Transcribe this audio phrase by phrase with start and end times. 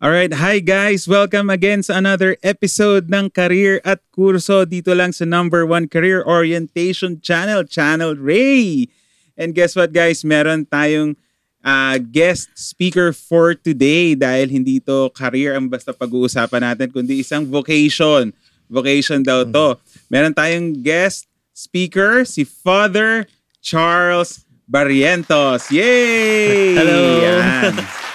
[0.00, 1.04] Alright, hi guys!
[1.04, 6.24] Welcome again sa another episode ng Career at Kurso dito lang sa number one career
[6.24, 8.88] orientation channel, Channel Ray.
[9.36, 10.24] And guess what guys?
[10.24, 11.20] Meron tayong
[11.60, 17.44] uh, guest speaker for today dahil hindi to career ang basta pag-uusapan natin kundi isang
[17.44, 18.32] vocation.
[18.72, 19.76] Vocation daw to.
[20.08, 23.28] Meron tayong guest speaker, si Father
[23.60, 25.68] Charles Barrientos.
[25.68, 26.72] Yay!
[26.72, 27.20] Hello!
[27.20, 28.08] Yan.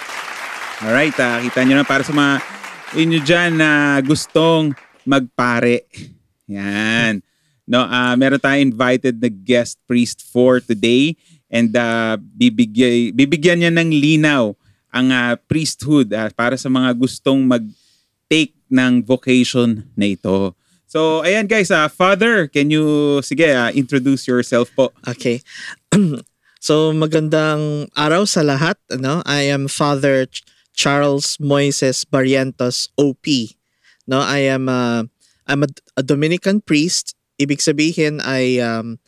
[0.76, 2.44] Alright, uh, kita nyo na para sa mga
[3.00, 4.76] inyo dyan na gustong
[5.08, 5.88] magpare.
[6.52, 7.24] Yan.
[7.64, 11.16] No, uh, meron tayong invited na guest priest for today
[11.48, 14.52] and uh, bibigyan, bibigyan niya ng linaw
[14.92, 20.52] ang uh, priesthood uh, para sa mga gustong mag-take ng vocation na ito.
[20.84, 24.92] So, ayan guys, uh, Father, can you, sige, uh, introduce yourself po.
[25.08, 25.40] Okay.
[26.60, 28.76] so magandang araw sa lahat.
[28.92, 29.24] Ano?
[29.24, 30.44] I am Father Ch-
[30.76, 33.24] Charles Moises Barrientos OP.
[34.06, 35.08] No, I am a,
[35.48, 37.16] I'm a, a Dominican priest.
[37.40, 39.00] Ibig sabihin I um,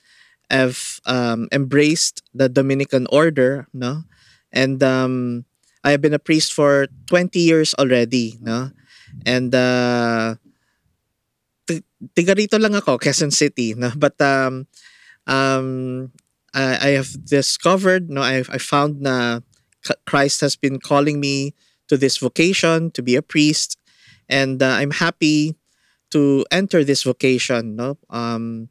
[0.51, 4.05] have um, embraced the Dominican order, no?
[4.51, 5.45] And um,
[5.85, 8.73] I have been a priest for 20 years already, no?
[9.25, 10.37] And uh,
[12.17, 13.93] tiga rito lang ako, Quezon City, no?
[13.97, 14.67] But um,
[15.29, 16.11] um,
[16.55, 19.41] I, I have discovered, no, I, I found na
[20.07, 21.55] Christ has been calling me
[21.89, 23.79] to this vocation to be a priest,
[24.29, 25.57] and uh, I'm happy
[26.11, 27.77] to enter this vocation.
[27.77, 28.69] No, um,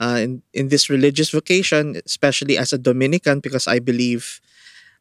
[0.00, 4.40] uh, in in this religious vocation, especially as a Dominican, because I believe,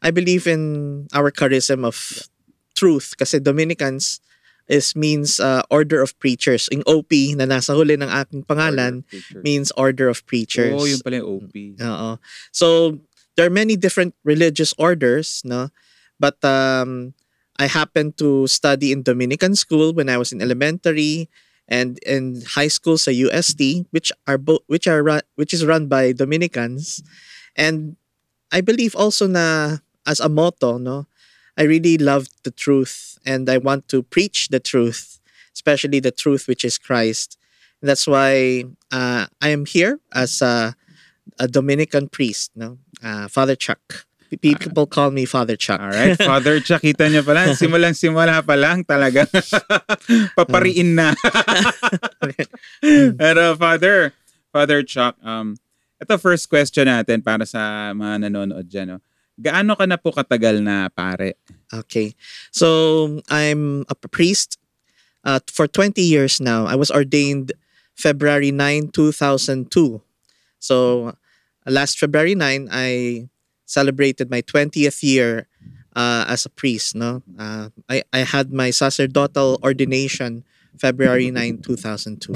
[0.01, 2.29] I believe in our charism of
[2.77, 3.17] truth.
[3.17, 4.21] Kasi Dominicans
[4.67, 6.67] is means uh, order of preachers.
[6.69, 10.75] In OP na nasa huli ng aking pangalan Order means order of preachers.
[10.75, 11.55] Oh, yun pala yung OP.
[11.55, 12.09] Oo.
[12.51, 12.99] So
[13.37, 15.69] there are many different religious orders, no?
[16.19, 17.13] But um
[17.59, 21.29] I happened to study in Dominican school when I was in elementary
[21.69, 25.87] and in high school sa UST which are bo- which are run, which is run
[25.87, 27.01] by Dominicans.
[27.55, 27.97] And
[28.51, 31.07] I believe also na as a motto, no?
[31.57, 35.19] I really love the truth and I want to preach the truth,
[35.53, 37.37] especially the truth which is Christ.
[37.81, 40.75] And that's why uh, I am here as a,
[41.39, 42.77] a Dominican priest, no?
[43.03, 44.07] Uh, Father Chuck.
[44.29, 45.79] P- People call me Father Chuck.
[45.79, 49.23] Alright, Father Chuck, kita niyo pala, simulang simula pa lang talaga.
[50.37, 51.15] Papariin na.
[53.21, 54.11] Pero Father,
[54.51, 55.55] Father Chuck, um,
[55.97, 58.95] ito first question natin para sa mga nanonood dyan.
[58.95, 58.99] No?
[59.39, 61.37] Gaano ka na po katagal na pare?
[61.71, 62.17] Okay.
[62.51, 64.57] So I'm a priest
[65.23, 66.65] uh, for 20 years now.
[66.65, 67.53] I was ordained
[67.95, 70.01] February 9, 2002.
[70.67, 71.15] So
[71.63, 73.25] last February 9, I
[73.63, 75.47] celebrated my 20th year
[75.95, 76.95] uh, as a priest.
[76.95, 80.43] No, uh, I, I had my sacerdotal ordination
[80.75, 82.35] February 9, 2002.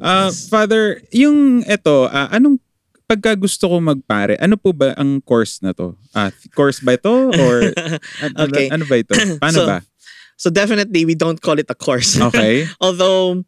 [0.00, 2.60] Uh, Father, yung ito, ah, anong
[3.04, 5.98] pagka gusto ko magpare, ano po ba ang course na to?
[6.14, 7.12] Ah, course ba ito?
[7.36, 7.56] Or
[8.24, 8.70] ano, Okay.
[8.70, 9.12] ano ba ito?
[9.42, 9.78] Paano So, ba?
[10.40, 12.16] So definitely we don't call it a course.
[12.16, 12.64] Okay.
[12.80, 13.44] Although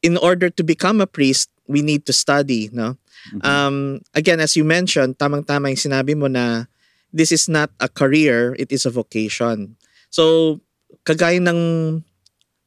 [0.00, 2.98] in order to become a priest, we need to study, no?
[3.32, 3.40] Mhm.
[3.46, 3.76] Um,
[4.14, 6.66] again, as you mentioned, tamang-tama yung sinabi mo na
[7.14, 9.76] this is not a career, it is a vocation.
[10.10, 10.58] So,
[11.06, 11.60] kagaya ng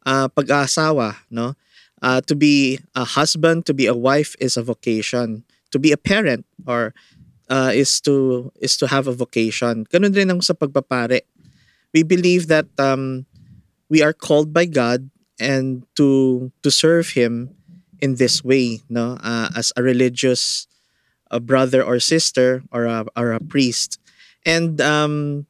[0.05, 1.57] uh, pag-aasawa, no?
[2.01, 5.43] Uh, to be a husband, to be a wife is a vocation.
[5.73, 6.93] To be a parent or
[7.49, 9.85] uh, is to is to have a vocation.
[9.89, 11.25] Ganun din ang sa pagpapare.
[11.91, 13.25] We believe that um,
[13.89, 17.55] we are called by God and to to serve Him
[18.01, 20.67] in this way, no, uh, as a religious
[21.31, 23.99] a brother or sister or a, or a priest.
[24.45, 25.47] And um,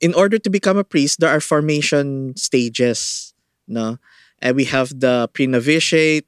[0.00, 3.34] in order to become a priest, there are formation stages,
[3.66, 3.98] no.
[4.40, 6.26] And we have the pre-novitiate,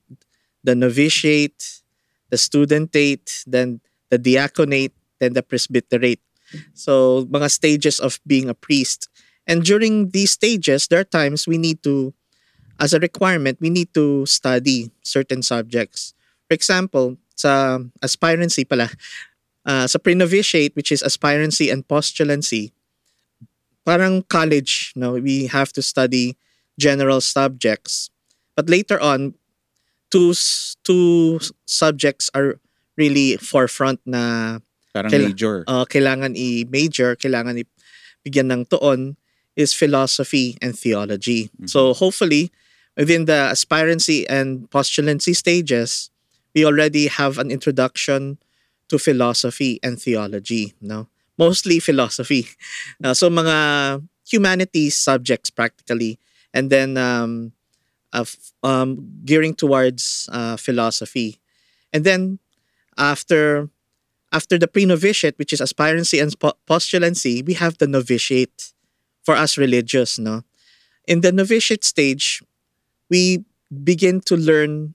[0.62, 1.82] the novitiate,
[2.30, 3.80] the studentate, then
[4.10, 6.20] the diaconate, then the presbyterate.
[6.72, 9.08] So, mga stages of being a priest.
[9.46, 12.14] And during these stages, there are times we need to,
[12.80, 16.14] as a requirement, we need to study certain subjects.
[16.48, 18.90] For example, sa aspirancy pala,
[19.66, 22.72] uh, sa pre-novitiate, which is aspirancy and postulancy,
[23.84, 25.12] parang college, no?
[25.20, 26.36] We have to study
[26.78, 28.10] general subjects.
[28.56, 29.34] But later on,
[30.10, 30.32] two
[30.84, 32.58] two subjects are
[32.96, 34.58] really forefront na
[34.94, 35.56] Parang Kaila- major.
[35.66, 39.18] uh, kailangan i-major, kailangan i-bigyan ng tuon
[39.58, 41.50] is philosophy and theology.
[41.66, 42.54] So hopefully,
[42.96, 46.10] within the aspirancy and postulancy stages,
[46.54, 48.38] we already have an introduction
[48.88, 50.74] to philosophy and theology.
[50.80, 51.08] No,
[51.38, 52.48] mostly philosophy.
[53.02, 56.18] Uh, so mga humanities subjects practically,
[56.54, 57.52] and then um,
[58.12, 58.24] uh,
[58.62, 61.40] um, gearing towards uh, philosophy,
[61.92, 62.38] and then
[62.96, 63.68] after
[64.32, 66.32] after the pre-novitiate, which is aspirancy and
[66.66, 68.72] postulancy, we have the novitiate
[69.22, 70.18] for us religious.
[70.18, 70.44] No,
[71.06, 72.40] in the novitiate stage,
[73.10, 74.94] we begin to learn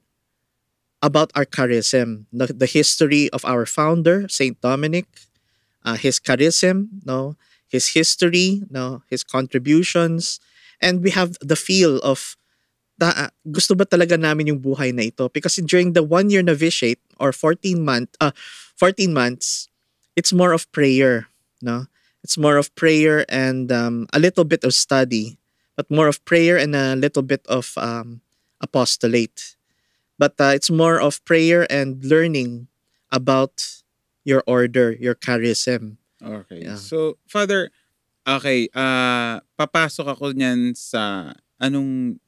[1.02, 5.08] about our charism, the, the history of our founder, Saint Dominic,
[5.86, 7.36] uh, his charism, no,
[7.68, 10.40] his history, no, his contributions,
[10.82, 12.36] and we have the feel of
[13.00, 15.32] da, uh, gusto ba talaga namin yung buhay na ito?
[15.32, 18.36] Because during the one year novitiate or 14 month, uh,
[18.76, 19.72] 14 months,
[20.20, 21.32] it's more of prayer,
[21.64, 21.88] no?
[22.24, 25.40] It's more of prayer and um, a little bit of study,
[25.80, 28.20] but more of prayer and a little bit of um,
[28.60, 29.56] apostolate.
[30.20, 32.68] But uh, it's more of prayer and learning
[33.16, 33.64] about
[34.28, 35.96] your order, your charism.
[36.20, 36.68] Okay.
[36.68, 36.76] Yeah.
[36.76, 37.72] So, Father,
[38.28, 41.32] okay, uh, papasok ako niyan sa
[41.64, 42.20] anong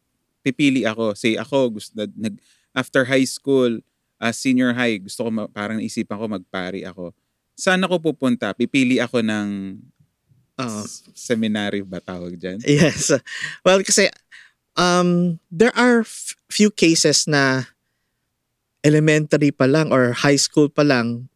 [0.48, 1.12] pipili ako.
[1.12, 2.40] Say ako, gusto, nag,
[2.72, 3.84] after high school,
[4.24, 7.12] uh, senior high, gusto ko ma- parang naisipan ko magpari ako.
[7.60, 8.56] Saan ako pupunta?
[8.56, 9.76] Pipili ako ng
[10.60, 10.84] uh,
[11.14, 12.60] seminary ba tawag dyan?
[12.68, 13.14] Yes.
[13.64, 14.10] Well, kasi
[14.76, 17.72] um, there are f- few cases na
[18.82, 21.30] elementary pa lang or high school pa lang,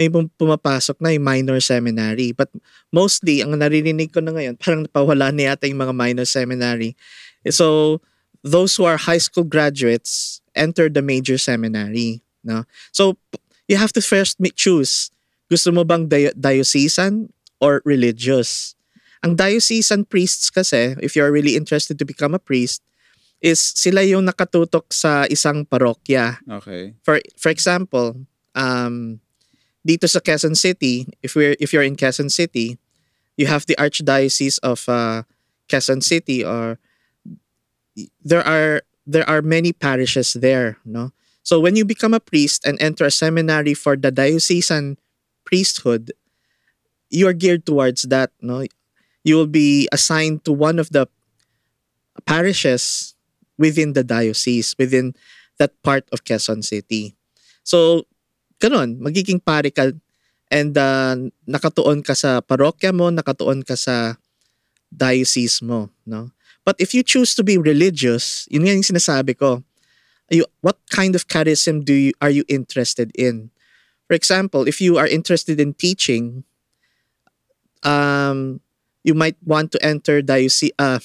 [0.00, 2.32] may pumapasok na yung minor seminary.
[2.32, 2.48] But
[2.88, 6.96] mostly, ang naririnig ko na ngayon, parang napawala na yata yung mga minor seminary.
[7.52, 8.00] So,
[8.40, 12.24] those who are high school graduates enter the major seminary.
[12.40, 12.64] No?
[12.92, 13.20] So,
[13.68, 15.12] you have to first choose.
[15.52, 17.28] Gusto mo bang di- diocesan
[17.60, 18.74] or religious?
[19.22, 22.80] Ang diocesan priests kasi, if you're really interested to become a priest,
[23.40, 26.40] is sila yung nakatutok sa isang parokya.
[26.60, 26.96] Okay.
[27.04, 29.20] For for example, um
[29.80, 32.76] dito sa Quezon City, if we're if you're in Quezon City,
[33.40, 35.24] you have the Archdiocese of uh,
[35.68, 36.76] Quezon City or
[38.20, 41.12] there are there are many parishes there, no?
[41.42, 45.00] So when you become a priest and enter a seminary for the diocesan
[45.48, 46.12] priesthood,
[47.10, 48.64] you are geared towards that, no?
[49.22, 51.06] You will be assigned to one of the
[52.24, 53.14] parishes
[53.58, 55.14] within the diocese, within
[55.58, 57.14] that part of Quezon City.
[57.62, 58.06] So,
[58.62, 59.92] ganun, magiging pare ka
[60.50, 61.14] and uh,
[61.46, 64.16] nakatuon ka sa parokya mo, nakatuon ka sa
[64.88, 66.32] diocese mo, no?
[66.64, 69.62] But if you choose to be religious, yun yung sinasabi ko,
[70.30, 73.50] you, what kind of charism do you, are you interested in?
[74.06, 76.44] For example, if you are interested in teaching,
[77.82, 78.60] um,
[79.04, 81.00] you might want to enter diocese, uh,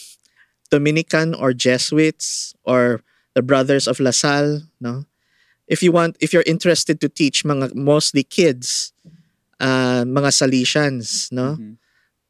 [0.69, 3.01] Dominican or Jesuits or
[3.33, 5.05] the Brothers of La Salle, no?
[5.67, 8.93] If you want, if you're interested to teach mga mostly kids,
[9.59, 11.57] uh, mga Salesians, no?
[11.57, 11.73] Mm-hmm.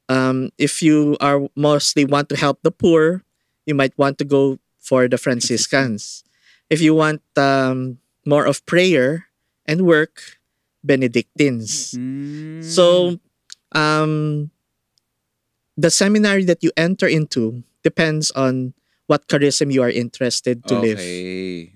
[0.07, 3.23] Um, if you are mostly want to help the poor,
[3.65, 6.23] you might want to go for the Franciscans.
[6.69, 9.27] If you want um, more of prayer
[9.65, 10.37] and work,
[10.85, 11.97] Benedictines.
[11.97, 12.63] Mm.
[12.63, 13.17] So,
[13.75, 14.49] um,
[15.77, 18.73] the seminary that you enter into depends on
[19.05, 20.81] what charism you are interested to okay.
[20.81, 20.99] live.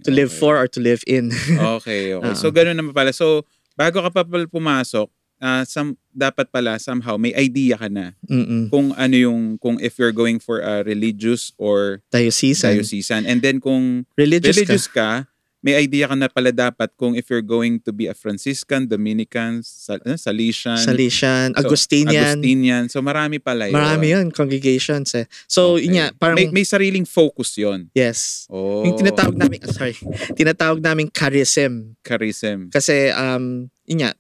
[0.06, 0.16] To okay.
[0.16, 1.30] live for or to live in.
[1.78, 2.18] okay, okay.
[2.18, 2.34] Uh-huh.
[2.34, 3.14] So ganun naman pala.
[3.14, 3.46] So
[3.78, 8.74] bago ka pa pumasok, uh, some, dapat pala somehow may idea ka na Mm-mm.
[8.74, 12.82] kung ano yung kung if you're going for a religious or diocesan.
[12.82, 13.30] diocesan.
[13.30, 15.30] And then kung religious, religious ka, ka
[15.60, 19.60] may idea ka na pala dapat kung if you're going to be a Franciscan, Dominican,
[19.60, 22.40] Sal- uh, Salesian, Salesian, so, Agustinian.
[22.40, 22.84] Agustinian.
[22.88, 23.76] So marami pala yun.
[23.76, 25.28] Marami yun, congregations eh.
[25.52, 25.84] So okay.
[25.84, 26.40] yun nga, parang...
[26.40, 28.48] May, may sariling focus yon Yes.
[28.48, 28.88] Oh.
[28.88, 30.00] Yung tinatawag namin, sorry,
[30.40, 32.00] tinatawag namin charism.
[32.08, 32.72] Charism.
[32.72, 34.12] Kasi, um, yun nga,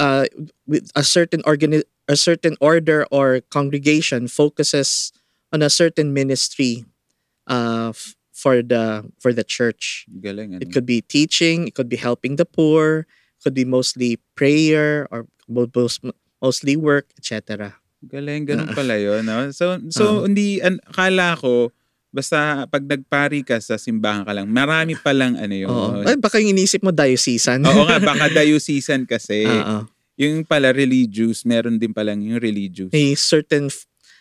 [0.00, 0.24] uh,
[0.64, 5.12] with a certain organi- a certain order or congregation focuses
[5.52, 6.84] on a certain ministry
[7.46, 7.92] uh,
[8.36, 10.04] for the for the church.
[10.12, 10.60] Galing, ano?
[10.60, 15.08] It could be teaching, it could be helping the poor, it could be mostly prayer
[15.08, 16.04] or most,
[16.44, 17.80] mostly work, etc.
[18.04, 19.24] Galing, ganun uh, pala yun.
[19.24, 19.48] No?
[19.56, 21.72] So, so uh, hindi, an, akala ko,
[22.12, 25.72] basta pag nagpari ka sa simbahan ka lang, marami pa lang ano yun.
[25.72, 26.04] Oo.
[26.04, 27.64] Ay, baka yung inisip mo diocesan.
[27.64, 29.48] Oo nga, baka diocesan kasi.
[29.48, 29.88] Uh-uh.
[30.20, 32.92] Yung pala religious, meron din palang yung religious.
[32.92, 33.72] May certain...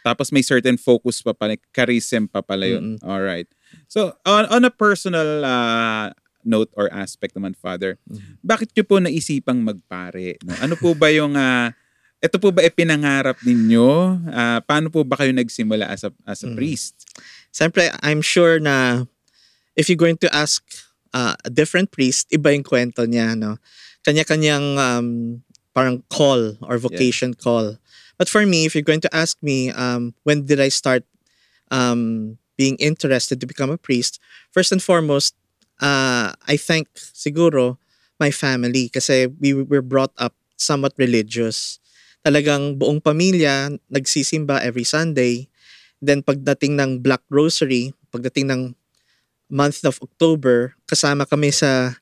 [0.05, 2.95] Tapos may certain focus pa pala, charism pa pala yun.
[2.95, 3.09] Mm-hmm.
[3.09, 3.49] Alright.
[3.87, 6.11] So, on, on a personal uh,
[6.45, 8.41] note or aspect naman, Father, mm-hmm.
[8.45, 10.37] bakit nyo po naisipang magpare?
[10.45, 10.53] No?
[10.61, 11.73] Ano po ba yung, uh,
[12.21, 14.19] ito po ba ipinangarap ninyo?
[14.29, 16.57] Uh, paano po ba kayo nagsimula as a, as a mm-hmm.
[16.57, 17.05] priest?
[17.53, 19.05] Siyempre, I'm sure na
[19.75, 20.63] if you're going to ask
[21.13, 23.57] uh, a different priest, iba yung kwento niya, no?
[24.03, 25.07] Kanya-kanyang um,
[25.75, 27.41] parang call or vocation yes.
[27.43, 27.77] call.
[28.17, 31.03] But for me, if you're going to ask me, um, when did I start
[31.71, 34.19] um, being interested to become a priest?
[34.51, 35.35] First and foremost,
[35.79, 37.77] uh, I thank siguro
[38.19, 41.79] my family kasi we were brought up somewhat religious.
[42.25, 45.47] Talagang buong pamilya nagsisimba every Sunday.
[46.01, 48.61] Then pagdating ng Black Rosary, pagdating ng
[49.51, 51.99] month of October, kasama kami sa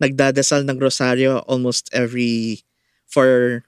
[0.00, 2.64] nagdadasal ng rosaryo almost every
[3.08, 3.62] for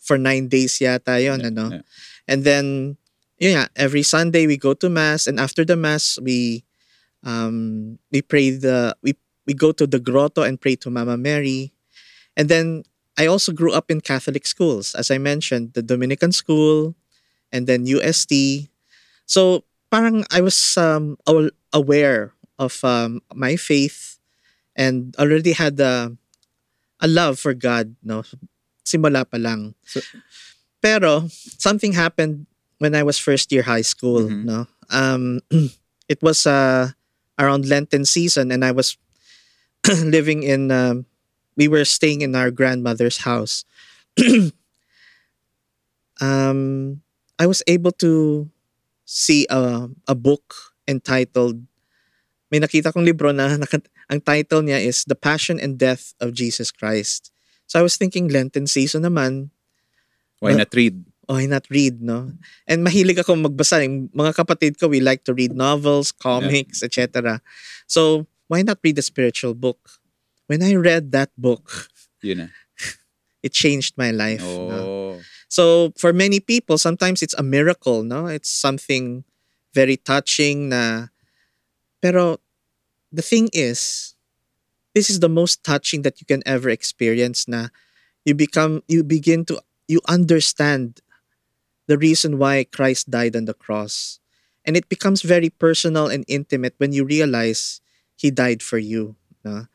[0.00, 1.84] for nine days yata yon Yeah, ano yeah.
[2.28, 2.96] and then
[3.40, 6.64] yeah every Sunday we go to mass and after the mass we
[7.24, 9.14] um we pray the we
[9.46, 11.72] we go to the grotto and pray to Mama Mary
[12.36, 12.84] and then
[13.18, 16.94] I also grew up in Catholic schools as I mentioned the Dominican school
[17.52, 18.68] and then UST
[19.26, 21.18] so parang I was um
[21.72, 24.18] aware of um, my faith
[24.76, 26.12] and already had a,
[27.00, 28.22] a love for God, no?
[28.84, 29.74] Simula pa lang.
[29.84, 30.04] So-
[30.82, 31.28] Pero
[31.60, 32.46] something happened
[32.80, 34.44] when I was first year high school, Mhm.
[34.48, 34.58] no?
[34.88, 35.44] Um
[36.08, 36.96] it was uh
[37.38, 38.96] around Lenten season and I was
[40.02, 41.04] living in um
[41.54, 43.62] we were staying in our grandmother's house.
[46.20, 47.00] um
[47.38, 48.48] I was able to
[49.04, 51.64] see a a book entitled
[52.50, 53.56] may nakita kong libro na
[54.10, 57.30] ang title niya is The Passion and Death of Jesus Christ.
[57.70, 59.54] So I was thinking Lenten season naman,
[60.42, 61.06] Why not read?
[61.30, 62.34] Why not read, no?
[62.66, 63.86] And mahilig ako magbasa.
[63.86, 67.38] Yung mga kapatid ko, we like to read novels, comics, etc.
[67.86, 70.02] So why not read a spiritual book?
[70.50, 71.86] When I read that book,
[72.26, 72.48] Yun na.
[73.46, 74.42] it changed my life.
[74.42, 74.82] no?
[74.82, 75.14] Oh.
[75.46, 78.26] So for many people, sometimes it's a miracle, no?
[78.26, 79.22] It's something
[79.70, 81.14] very touching na
[82.02, 82.42] pero
[83.14, 84.14] the thing is
[84.98, 87.70] this is the most touching that you can ever experience na
[88.26, 90.98] you become you begin to you understand
[91.90, 94.22] the reason why Christ died on the cross.
[94.62, 97.82] And it becomes very personal and intimate when you realize
[98.14, 99.18] he died for you.
[99.42, 99.66] no?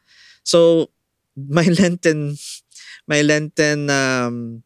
[0.47, 0.95] So
[1.35, 2.39] my Lenten
[3.03, 4.63] my Lenten um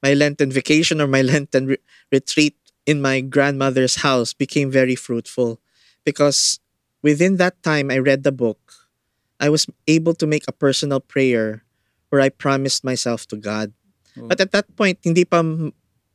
[0.00, 2.56] my Lenten vacation or my Lenten re- retreat
[2.88, 5.60] in my grandmother's house became very fruitful
[6.08, 6.60] because
[7.02, 8.88] within that time I read the book,
[9.36, 11.66] I was able to make a personal prayer
[12.08, 13.74] where I promised myself to God.
[14.16, 14.30] Oh.
[14.30, 15.44] But at that point, hindi pa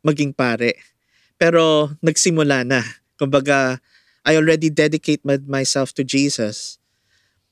[0.02, 0.78] maging pare.
[1.36, 2.82] Pero nagsimula na.
[3.16, 3.82] Kumbaga,
[4.22, 6.78] I already dedicate my- myself to Jesus.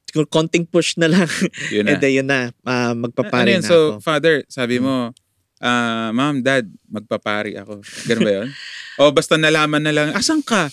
[0.10, 1.30] Kung konting push na lang,
[1.74, 1.98] Yun na.
[1.98, 3.62] then yun na, ano magpapare yun?
[3.62, 4.02] na So, ako.
[4.02, 5.14] father, sabi mo,
[5.58, 7.82] ah, ma'am, dad, magpapari ako.
[8.06, 8.50] Ganun ba yun?
[9.02, 10.70] o basta nalaman na lang, asan ka?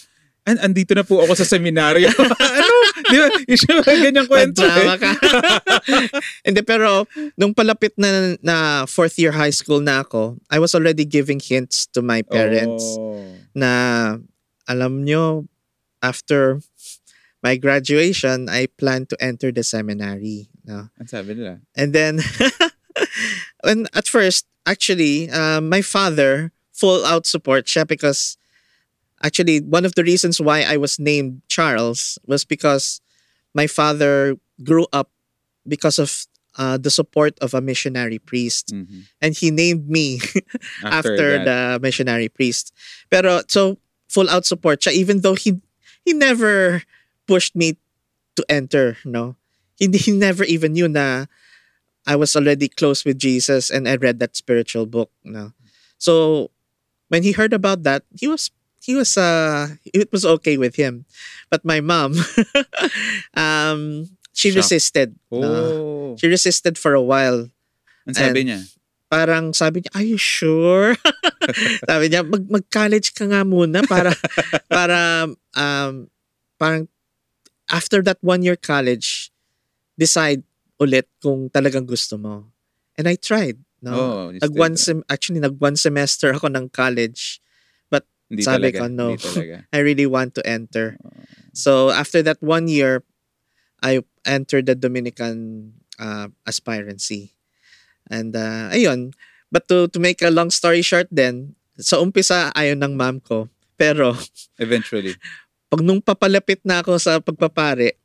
[0.47, 2.09] An andito na po ako sa seminaryo.
[2.41, 2.77] ano?
[3.13, 3.29] Di ba?
[3.45, 5.01] Usually, ganyan kwento Nagdrama eh.
[5.01, 5.11] ka.
[6.47, 7.05] Hindi, pero
[7.37, 8.57] nung palapit na, na
[8.89, 13.21] fourth year high school na ako, I was already giving hints to my parents Oh.
[13.55, 13.71] na
[14.69, 15.47] alam nyo,
[16.03, 16.61] after
[17.43, 20.49] my graduation, I plan to enter the seminary.
[20.65, 20.91] No?
[20.99, 21.63] Ang sabi nila.
[21.77, 22.19] And then,
[23.65, 28.37] when at first, actually, uh, my father full out support siya because
[29.23, 33.01] actually one of the reasons why I was named Charles was because
[33.55, 35.11] my father grew up
[35.67, 36.27] because of
[36.59, 39.05] uh, the support of a missionary priest Mhm.
[39.21, 40.21] and he named me
[40.85, 42.73] After, after, the missionary priest.
[43.11, 43.77] Pero so
[44.09, 45.61] full out support siya even though he
[46.05, 46.83] he never
[47.27, 47.77] pushed me
[48.37, 49.37] to enter, no.
[49.77, 51.27] He, he never even knew na
[52.07, 55.53] I was already close with Jesus and I read that spiritual book, no.
[55.99, 56.49] So
[57.09, 58.49] when he heard about that, he was
[58.87, 61.03] he was uh it was okay with him.
[61.51, 62.15] But my mom
[63.35, 64.71] um she Shocked.
[64.71, 65.09] resisted.
[65.33, 66.15] Oh.
[66.17, 67.51] She resisted for a while
[68.07, 68.63] Ang sabi niya?
[69.11, 70.95] parang sabi niya, are you sure?
[71.91, 74.11] sabi niya, mag, mag-college ka nga muna para,
[74.71, 76.11] para, um,
[76.59, 76.87] parang,
[77.71, 79.31] after that one year college,
[79.99, 80.43] decide
[80.83, 82.51] ulit kung talagang gusto mo.
[82.99, 83.59] And I tried.
[83.83, 83.95] No?
[83.95, 87.39] Oh, nag one sem- actually, nag one semester ako ng college.
[88.27, 88.79] Hindi sabi talaga.
[88.79, 89.07] ko, no.
[89.15, 89.57] Hindi talaga.
[89.77, 90.99] I really want to enter.
[91.55, 93.07] So after that one year,
[93.83, 97.37] I entered the Dominican uh, aspirancy.
[98.11, 99.15] And uh, ayun,
[99.51, 103.49] but to, to make a long story short then, sa umpisa ayaw ng mom ko.
[103.77, 104.17] Pero
[104.57, 105.15] Eventually.
[105.71, 107.99] pag nung papalapit na ako sa pagpapare,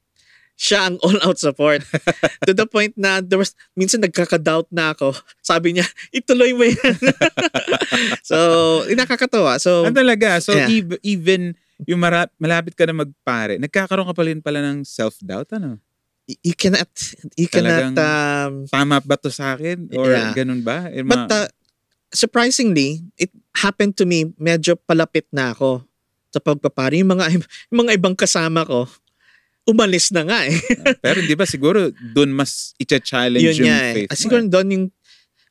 [0.61, 1.81] siya ang all-out support.
[2.45, 5.17] to the point na there was, minsan nagkaka-doubt na ako.
[5.41, 6.95] Sabi niya, ituloy mo yan.
[8.29, 8.37] so,
[8.93, 9.57] nakakatawa.
[9.57, 10.37] So, Ano talaga?
[10.37, 10.69] So, Yeah.
[10.69, 11.57] ev- even
[11.89, 15.81] yung mara- malapit ka na magpare, nagkakaroon ka pa rin pala ng self-doubt, ano?
[16.45, 16.87] you cannot,
[17.35, 19.89] you cannot, Talagang- um, Tama ba to sa akin?
[19.97, 20.31] Or Yeah.
[20.31, 20.87] ganun ba?
[20.87, 21.49] Eh, But uh,
[22.13, 25.83] surprisingly, it happened to me, medyo palapit na ako
[26.31, 27.03] sa pagpapari.
[27.03, 27.25] Yung mga,
[27.73, 28.87] yung mga ibang kasama ko,
[29.67, 30.57] umalis na nga eh.
[30.99, 33.93] Pero di ba siguro doon mas i-challenge Yun yung nga eh.
[33.95, 34.49] faith Ah, mo siguro eh.
[34.49, 34.85] doon yung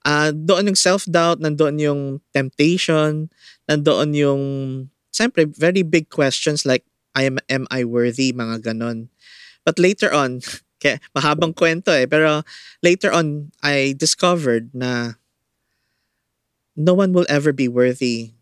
[0.00, 2.02] ah doon yung self-doubt, nandoon yung
[2.32, 3.28] temptation,
[3.68, 4.42] nandoon yung
[5.12, 6.82] siyempre very big questions like
[7.14, 9.10] I am am I worthy mga ganon.
[9.66, 10.40] But later on,
[10.82, 12.42] kaya mahabang kwento eh, pero
[12.80, 15.20] later on I discovered na
[16.72, 18.32] no one will ever be worthy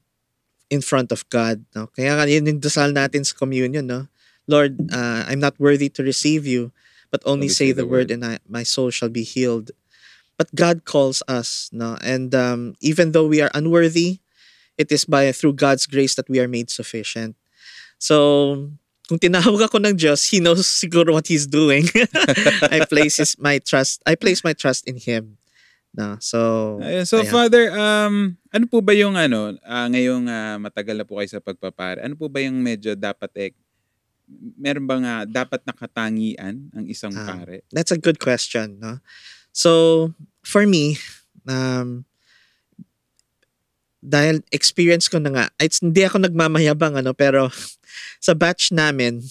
[0.71, 1.65] in front of God.
[1.75, 1.89] No?
[1.91, 3.89] Kaya yun yung dasal natin sa communion.
[3.89, 4.07] No?
[4.49, 6.73] Lord, uh, I'm not worthy to receive you,
[7.13, 9.71] but only say the word and I, my soul shall be healed.
[10.37, 11.99] But God calls us, no?
[12.01, 14.21] And um, even though we are unworthy,
[14.79, 17.37] it is by through God's grace that we are made sufficient.
[17.99, 18.71] So,
[19.11, 21.91] kung tinawag ako ng Diyos, He knows siguro what He's doing.
[22.73, 24.01] I place his, my trust.
[24.07, 25.37] I place my trust in Him.
[25.97, 27.33] No, so Ayun, so ayan.
[27.33, 31.43] Father, um, ano po ba yung ano, ah, ngayong ah, matagal na po kayo sa
[31.43, 33.51] pagpapare, ano po ba yung medyo dapat eh,
[34.61, 37.25] meron bang ah, dapat nakatangian ang isang Ah.
[37.25, 37.65] pare?
[37.73, 39.01] That's a good question, no?
[39.53, 40.13] So,
[40.45, 41.01] for me,
[41.49, 42.05] um,
[43.99, 47.51] dahil experience ko na nga, it's, hindi ako nagmamayabang, ano, pero
[48.25, 49.25] sa batch namin,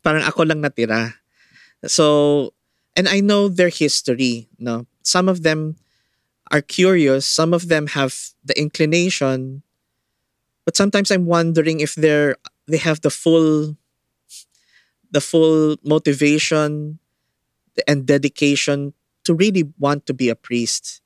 [0.00, 1.20] parang ako lang natira.
[1.84, 2.50] So,
[2.96, 4.86] and I know their history, no?
[5.02, 5.76] Some of them
[6.50, 9.62] are curious, some of them have the inclination,
[10.64, 12.36] but sometimes I'm wondering if they're
[12.68, 13.76] they have the full
[15.10, 16.98] the full motivation
[17.86, 18.92] and dedication
[19.24, 21.00] to really want to be a priest.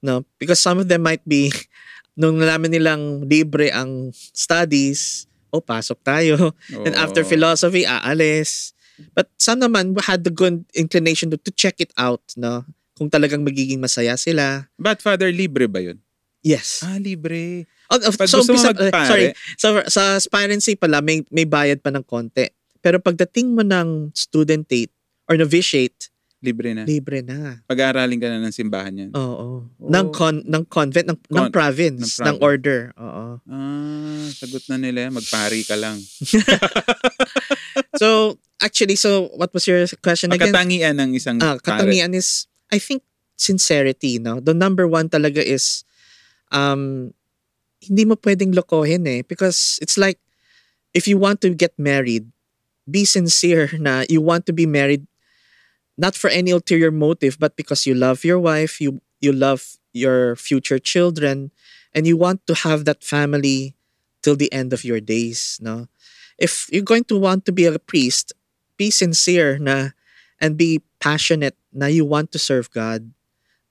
[0.00, 1.52] No, because some of them might be
[2.20, 6.56] nung nalaman nilang libre ang studies, oh pasok tayo.
[6.86, 8.72] And after philosophy, aalis.
[9.16, 12.64] But some naman had the good inclination to, to check it out, no?
[12.96, 14.68] Kung talagang magiging masaya sila.
[14.76, 16.00] But Father, libre ba yun?
[16.44, 16.80] Yes.
[16.84, 17.68] Ah, libre.
[17.92, 21.92] Oh, oh, Pag so, umpisa- eh, sorry, sa, sa aspirancy pala, may, may bayad pa
[21.92, 22.48] ng konti.
[22.80, 24.92] Pero pagdating mo ng studentate
[25.28, 26.08] or novitiate,
[26.40, 26.88] libre na.
[26.88, 27.60] libre na.
[27.68, 29.10] Pag-aaralin ka na ng simbahan yan.
[29.12, 29.68] Oo.
[29.68, 29.90] Oo.
[29.92, 32.96] Ng, con, ng convent, ng, ng Con- province, ng ng, order.
[32.96, 33.36] Oo.
[33.44, 36.00] Ah, sagot na nila, magpari ka lang.
[38.00, 40.52] So, actually, so what was your question again?
[40.52, 41.84] Pagkatangian ng isang Ah, pare.
[41.84, 43.02] katangian is, I think,
[43.36, 44.40] sincerity, no?
[44.40, 45.84] The number one talaga is,
[46.48, 47.12] um,
[47.80, 49.20] hindi mo pwedeng lokohin eh.
[49.20, 50.16] Because it's like,
[50.94, 52.28] if you want to get married,
[52.88, 55.06] be sincere na you want to be married
[55.96, 60.36] not for any ulterior motive, but because you love your wife, you you love your
[60.36, 61.50] future children,
[61.94, 63.76] and you want to have that family
[64.22, 65.88] till the end of your days, no?
[66.38, 68.32] If you're going to want to be a priest,
[68.76, 69.92] be sincere na
[70.40, 73.12] and be passionate na you want to serve God.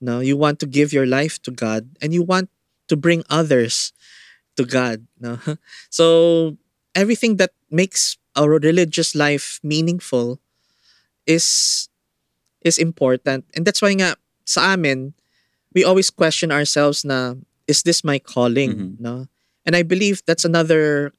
[0.02, 2.50] No, you want to give your life to God and you want
[2.88, 3.92] to bring others
[4.58, 5.40] to God, no?
[5.90, 6.58] So
[6.96, 10.40] everything that makes our religious life meaningful
[11.28, 11.90] is
[12.64, 13.44] is important.
[13.52, 14.16] And that's why nga
[14.48, 15.12] sa amin
[15.76, 17.36] we always question ourselves na
[17.68, 19.04] is this my calling, Mhm.
[19.04, 19.28] no?
[19.68, 21.14] And I believe that's another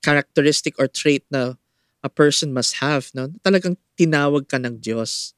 [0.00, 1.60] characteristic or trait na
[2.00, 3.28] a person must have, no?
[3.44, 5.34] Talagang tinawag ka ng Diyos.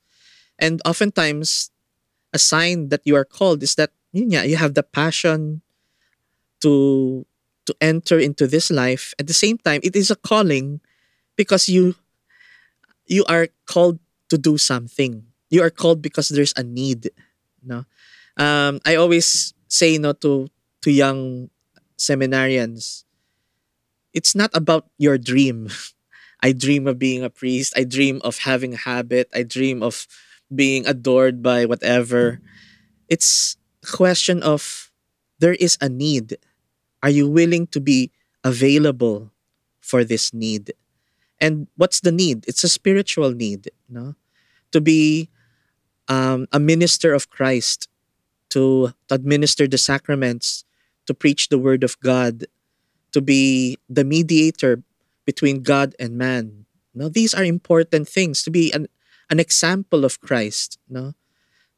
[0.60, 1.74] And oftentimes,
[2.30, 5.66] a sign that you are called is that yun nga, you have the passion
[6.62, 7.26] to
[7.66, 9.12] to enter into this life.
[9.18, 10.78] At the same time, it is a calling
[11.36, 11.94] because you
[13.06, 15.24] you are called to do something.
[15.50, 17.10] You are called because there's a need.
[17.62, 17.84] No,
[18.36, 20.48] um, I always say no to
[20.82, 21.50] to young
[21.98, 23.04] seminarians.
[24.12, 25.68] It's not about your dream.
[26.42, 27.72] I dream of being a priest.
[27.76, 29.30] I dream of having a habit.
[29.34, 30.06] I dream of
[30.54, 32.40] being adored by whatever.
[33.08, 34.92] It's a question of
[35.38, 36.38] there is a need.
[37.02, 38.12] Are you willing to be
[38.44, 39.32] available
[39.80, 40.72] for this need?
[41.44, 42.48] And what's the need?
[42.48, 44.16] It's a spiritual need, no?
[44.72, 45.28] To be
[46.08, 47.86] um, a minister of Christ,
[48.56, 50.64] to, administer the sacraments,
[51.04, 52.48] to preach the word of God,
[53.12, 54.80] to be the mediator
[55.26, 56.64] between God and man.
[56.94, 58.88] No, these are important things to be an
[59.28, 60.78] an example of Christ.
[60.88, 61.12] No,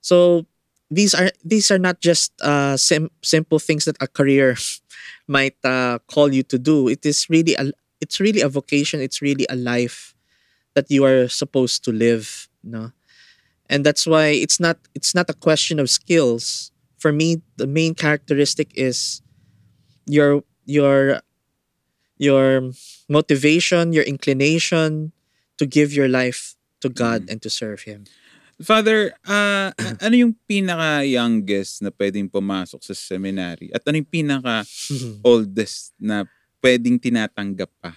[0.00, 0.46] so
[0.90, 4.55] these are these are not just uh, sim- simple things that a career
[5.26, 6.87] might uh, call you to do.
[6.87, 9.00] It is really a it's really a vocation.
[9.00, 10.14] It's really a life
[10.74, 12.48] that you are supposed to live.
[12.62, 12.92] No,
[13.70, 16.72] and that's why it's not it's not a question of skills.
[16.98, 19.22] For me, the main characteristic is
[20.06, 21.20] your your
[22.18, 22.72] your
[23.09, 25.12] motivation, your inclination
[25.59, 27.30] to give your life to God Mhm.
[27.32, 28.04] and to serve Him.
[28.56, 29.72] Father, a-
[30.04, 33.68] ano yung pinaka-youngest na pwedeng pumasok sa seminary?
[33.76, 36.24] At ano yung pinaka-oldest na
[36.66, 37.94] pwedeng tinatanggap pa?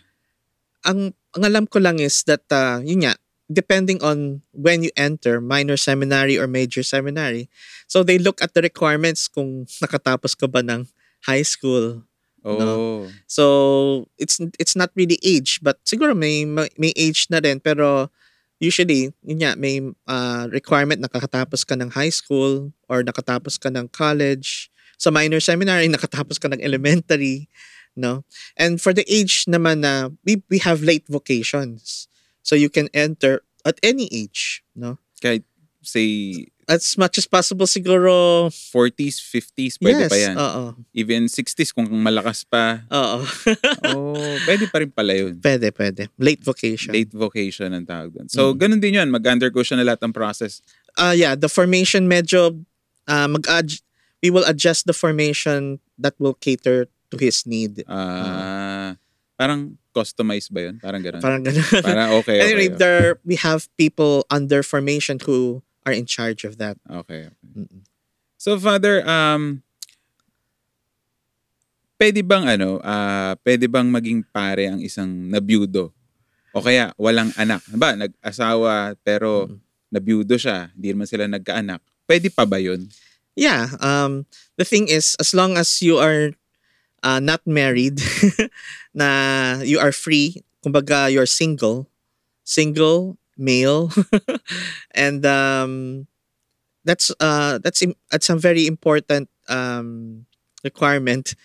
[0.86, 3.16] ang ang alam ko lang is that uh, yun nga
[3.50, 7.50] depending on when you enter minor seminary or major seminary
[7.90, 10.86] so they look at the requirements kung nakatapos ka ba ng
[11.26, 12.06] high school
[12.40, 13.12] Oh.
[13.28, 18.08] so it's it's not really age but siguro may may may age na rin pero
[18.64, 23.92] usually yun nga may uh, requirement nakatapos ka ng high school or nakatapos ka ng
[23.92, 27.52] college sa minor seminary nakatapos ka ng elementary
[28.00, 28.24] no
[28.56, 32.08] and for the age naman na we we have late vocations
[32.40, 35.44] so you can enter at any age no Kahit,
[35.84, 40.36] say, as much as possible siguro 40s, 50s, pwede yes pa yan.
[40.40, 40.64] oo
[40.96, 42.88] Even 60s kung malakas pa.
[42.88, 43.20] oo
[43.92, 45.36] oh, pwede pa rin pala yun.
[45.44, 48.32] pwede pwede late vocation Late vocation ang tawag doon.
[48.32, 48.58] So, Mm.
[48.64, 49.10] ganun din yun.
[49.12, 50.64] Mag-undergo siya na lahat ng process.
[50.96, 52.64] uh yeah, the formation medyo
[53.12, 53.44] uh, mag
[54.24, 57.82] we will adjust the formation that will cater to his need.
[57.90, 58.96] Ah,
[59.36, 60.78] parang customized ba yun?
[60.80, 61.22] Parang ganun.
[61.22, 61.66] Parang ganun.
[61.88, 62.46] Parang okay, okay.
[62.46, 62.80] anyway, okay.
[62.80, 66.78] there we have people under formation who are in charge of that.
[66.86, 67.32] Okay.
[67.44, 67.84] Mm-mm.
[68.38, 69.64] So Father, um
[72.00, 75.92] pwede bang ano, ah pwede bang maging pare ang isang nabiyudo?
[76.56, 77.62] O kaya walang anak.
[77.76, 79.58] Ba, nag-asawa pero Mm.
[79.94, 81.82] nabiyudo siya, hindi naman sila nagkaanak.
[82.10, 82.88] Pwede pa ba 'yun?
[83.36, 84.26] Yeah, um
[84.58, 86.34] the thing is as long as you are
[87.04, 88.02] uh, not married
[88.94, 91.90] na you are free, kumbaga you're single,
[92.44, 93.92] single male
[94.96, 96.06] and um
[96.86, 100.26] that's uh that's that's a very important um
[100.64, 101.36] requirement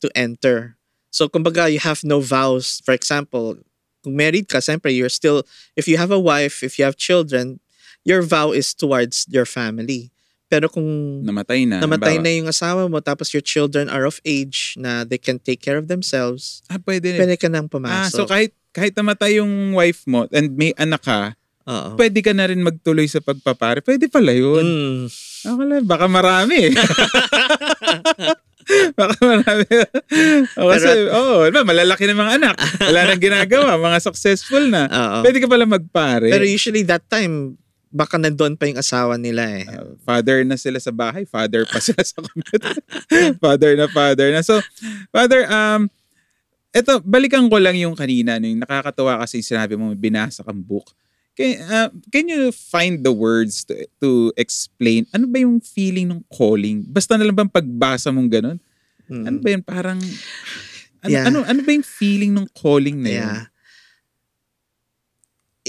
[0.00, 0.76] to enter.
[1.10, 2.82] So kumbaga you have no vows.
[2.84, 3.58] For example,
[4.04, 5.44] kung married ka, siyempre you're still
[5.76, 7.60] if you have a wife, if you have children,
[8.04, 10.10] your vow is towards your family.
[10.52, 10.84] Pero kung
[11.24, 11.80] Namatay na.
[11.80, 15.64] namatay na yung asawa mo tapos your children are of age na they can take
[15.64, 17.16] care of themselves, Ah, pwede.
[17.16, 18.12] pwede ka nang ah, pumasok.
[18.12, 21.32] so kahit kahit namatay yung wife mo and may anak ka,
[21.64, 21.96] Oo.
[21.96, 23.80] pwede ka na rin magtuloy sa pagpapare.
[23.80, 24.60] Pwede pala 'yun.
[24.60, 25.08] Mm.
[25.42, 26.70] Akala, baka marami.
[28.98, 29.66] baka marami.
[30.54, 32.54] o, kasi, oo, oh, malalaki ng mga anak.
[32.78, 33.74] Wala nang ginagawa.
[33.74, 34.86] Mga successful na.
[35.00, 35.18] Oo.
[35.26, 36.30] Pwede ka pala magpare.
[36.30, 37.58] Pero usually that time,
[37.92, 39.68] baka nandun pa yung asawa nila eh.
[39.68, 41.28] Uh, father na sila sa bahay.
[41.28, 42.72] Father pa sila sa computer.
[43.44, 44.40] father na father na.
[44.40, 44.58] So,
[45.12, 45.92] father, um,
[46.72, 48.40] eto, balikan ko lang yung kanina.
[48.40, 50.96] No, yung nakakatawa kasi sinabi mo, binasa kang book.
[51.32, 53.72] Can, uh, can you find the words to,
[54.04, 56.84] to explain ano ba yung feeling ng calling?
[56.84, 58.58] Basta na lang bang pagbasa mong ganun?
[59.08, 59.24] Mm.
[59.28, 59.62] Ano ba yun?
[59.64, 60.00] Parang,
[61.00, 61.26] ano, Yeah.
[61.28, 63.24] ano, ano ba yung feeling ng calling na yun?
[63.24, 63.42] Yeah.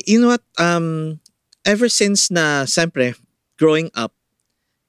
[0.04, 0.44] You know what?
[0.60, 1.23] Um,
[1.66, 3.16] ever since na, siyempre,
[3.58, 4.14] growing up,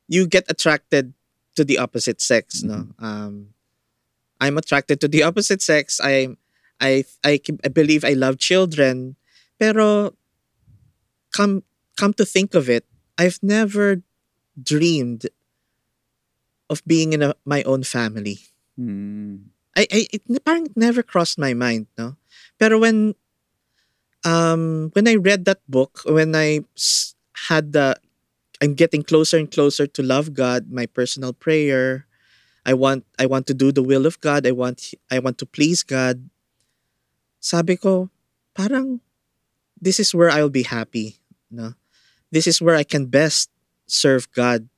[0.09, 1.15] you get attracted
[1.57, 2.89] to the opposite sex, no?
[2.99, 3.55] Um,
[4.41, 6.01] I'm attracted to the opposite sex.
[6.03, 6.37] I,
[6.81, 9.17] I, I, I believe I love children.
[9.59, 10.15] Pero,
[11.33, 11.63] come,
[11.97, 12.85] come to think of it,
[13.17, 14.03] I've never
[14.61, 15.27] dreamed
[16.69, 18.39] of being in a, my own family.
[18.77, 19.37] Hmm.
[19.77, 22.17] I, I it parang it never crossed my mind, no.
[22.59, 23.15] Pero when
[24.25, 26.61] um when I read that book, when I
[27.49, 27.97] had the
[28.63, 32.07] I'm getting closer and closer to love God, my personal prayer.
[32.67, 34.47] I want I want to do the will of God.
[34.47, 36.31] I want I want to please God.
[37.41, 38.09] Sabi ko,
[38.57, 39.01] parang
[39.81, 41.75] this is where I'll be happy, no.
[42.33, 43.51] This is where I can best
[43.87, 44.69] serve God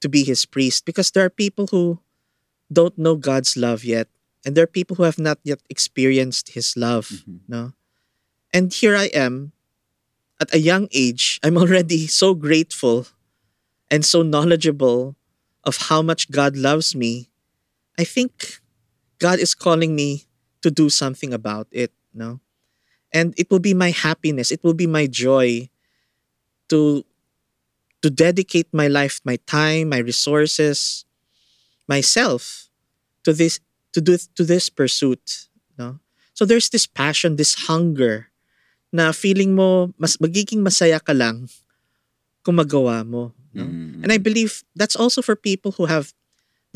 [0.00, 2.00] to be his priest because there are people who
[2.72, 4.08] don't know God's love yet
[4.44, 7.40] and there are people who have not yet experienced his love Mhm.
[7.48, 7.62] no
[8.56, 9.52] and here i am
[10.40, 13.06] at a young age i'm already so grateful
[13.90, 15.14] and so knowledgeable
[15.64, 17.28] of how much god loves me.
[17.98, 18.60] I think
[19.18, 20.24] god is calling me
[20.62, 22.40] to do something about it no?
[23.12, 25.68] And it will be my happiness it will be my joy
[26.68, 27.04] to
[28.02, 31.04] to dedicate my life my time my resources
[31.88, 32.68] myself
[33.24, 33.60] to this
[33.92, 36.00] to this to this pursuit no?
[36.34, 38.28] So there's this passion this hunger
[38.96, 41.44] na feeling mo mas magiging masaya ka lang
[42.40, 44.04] kung magawa mo no Mm.
[44.04, 46.12] and i believe that's also for people who have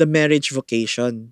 [0.01, 1.29] the marriage vocation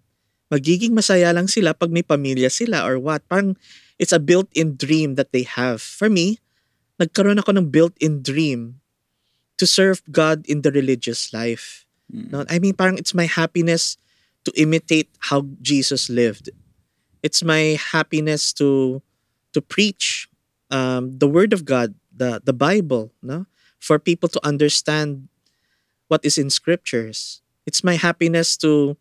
[0.49, 3.53] magiging masaya lang sila pag may pamilya sila or what parang
[3.97, 6.37] it's a built-in dream that they have for me
[7.01, 8.77] nagkaroon ako ng built-in dream
[9.57, 12.29] to serve God in the religious life Mm.
[12.33, 13.97] no, I mean, parang it's my happiness
[14.45, 16.49] to imitate how Jesus lived.
[17.21, 19.01] It's my happiness to
[19.53, 20.28] to preach
[20.71, 23.45] um, the Word of God, the the Bible, no,
[23.79, 25.27] for people to understand
[26.07, 27.41] what is in scriptures.
[27.65, 28.97] It's my happiness to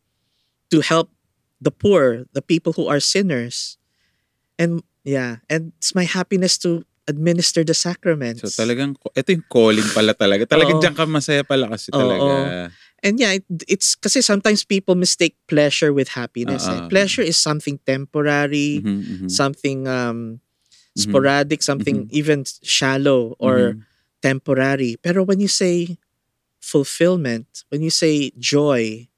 [0.70, 1.10] to help
[1.60, 3.78] the poor, the people who are sinners.
[4.58, 8.44] And yeah, and it's my happiness to administer the sacraments.
[8.44, 10.44] So talagang, ito yung calling pala talaga.
[10.44, 10.84] Talagang Oo.
[10.84, 12.68] diyan ka masaya pala kasi talaga.
[13.00, 16.66] And yeah, it, it's kasi sometimes people mistake pleasure with happiness.
[16.68, 16.84] eh.
[16.84, 16.90] Oo.
[16.92, 19.28] Pleasure is something temporary, Mhm, mhm.
[19.32, 20.44] something um.
[20.98, 23.86] Sporadic, something even shallow or Mhm.
[24.22, 24.96] temporary.
[25.00, 25.98] Pero when you say
[26.60, 29.08] fulfillment, when you say joy,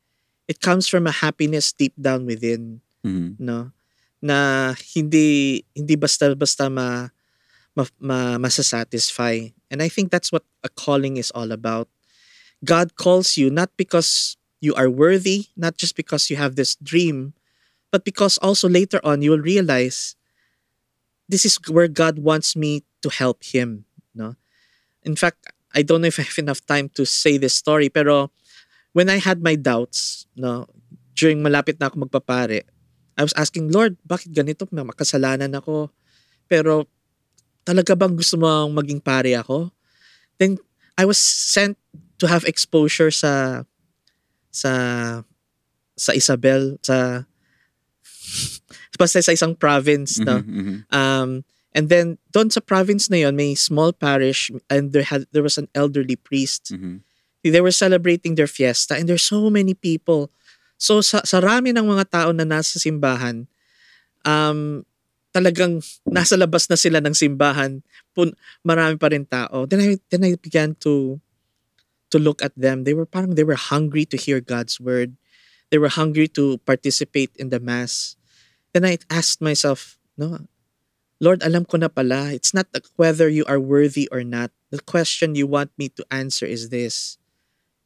[0.49, 3.37] it comes from a happiness deep down within, Mhm.
[3.41, 3.73] no?
[4.21, 7.09] Na hindi hindi basta-basta ma,
[7.77, 9.53] ma, ma masasatisfy.
[9.71, 11.89] And I think that's what a calling is all about.
[12.65, 17.33] God calls you not because you are worthy, not just because you have this dream,
[17.91, 20.17] but because also later on you will realize
[21.31, 24.35] this is where God wants me to help him, no?
[25.07, 28.35] In fact, I don't know if I have enough time to say this story, pero
[28.91, 30.67] when I had my doubts, no,
[31.15, 32.67] during malapit na ako magpapare,
[33.15, 34.67] I was asking, Lord, bakit ganito?
[34.75, 35.95] May Makasalanan ako.
[36.51, 36.91] Pero
[37.63, 39.71] talaga bang gusto mo maging pare ako?
[40.43, 40.59] Then
[40.99, 41.79] I was sent
[42.19, 43.63] to have exposure sa
[44.51, 44.73] sa
[45.95, 47.29] sa Isabel sa
[49.01, 50.45] basta sa isang province no?
[50.45, 50.77] Mhm, mhm.
[50.93, 51.31] um
[51.73, 55.57] and then doon sa province na yon may small parish and there had there was
[55.57, 56.77] an elderly priest.
[56.77, 57.01] Mhm.
[57.41, 60.29] they were celebrating their fiesta and there's so many people.
[60.77, 63.49] So sa, sa rami ng mga tao na nasa simbahan
[64.29, 64.85] um
[65.33, 67.81] talagang nasa labas na sila ng simbahan
[68.13, 69.65] pun marami pa rin tao.
[69.65, 71.17] Then I then I began to
[72.13, 72.85] to look at them.
[72.85, 75.17] They were parang they were hungry to hear God's word.
[75.73, 78.20] They were hungry to participate in the mass
[78.73, 80.47] then I asked myself no
[81.21, 85.35] Lord alam ko na pala it's not whether you are worthy or not the question
[85.35, 87.19] you want me to answer is this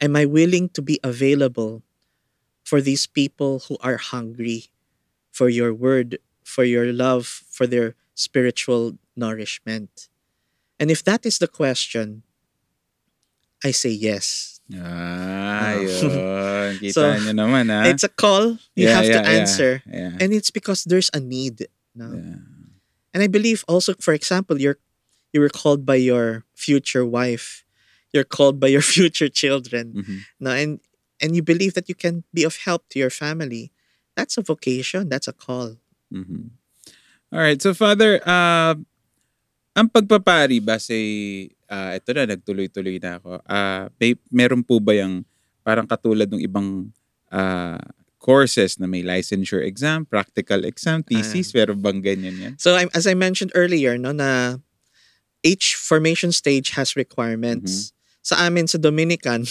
[0.01, 1.83] am I willing to be available
[2.65, 4.73] for these people who are hungry
[5.31, 10.09] for your word, for your love, for their spiritual nourishment?
[10.81, 12.23] And if that is the question,
[13.63, 14.54] I say yes.
[14.81, 15.73] Ah, Ah.
[15.79, 16.79] yun.
[16.81, 17.87] Kita So, nyo naman, ha?
[17.87, 19.73] It's a call you Yeah, have to yeah, yeah, answer.
[19.87, 20.13] Yeah.
[20.19, 21.67] And it's because there's a need.
[21.95, 22.11] No?
[22.15, 22.43] yeah.
[23.15, 24.79] And I believe also, for example, you're
[25.35, 27.63] you were called by your future wife.
[28.15, 29.95] You're called by your future children.
[30.03, 30.19] Mhm.
[30.43, 30.79] No, and
[31.23, 33.71] and you believe that you can be of help to your family.
[34.19, 35.07] That's a vocation.
[35.11, 35.79] That's a call.
[36.11, 36.55] Mhm.
[37.35, 37.59] All right.
[37.63, 38.75] So Father, uh,
[39.75, 43.43] ang pagpapari ba say ah ito na nagtuloy-tuloy na ako.
[43.51, 45.27] Ah, may meron po ba yung
[45.67, 46.95] parang katulad ng ibang
[47.35, 47.83] ah,
[48.23, 52.55] courses na may licensure exam, practical exam, thesis, meron bang ganyan yan?
[52.57, 54.63] So I'm, as I mentioned earlier, no, na
[55.45, 57.93] each formation stage has requirements.
[58.25, 59.45] Sa amin sa Dominican,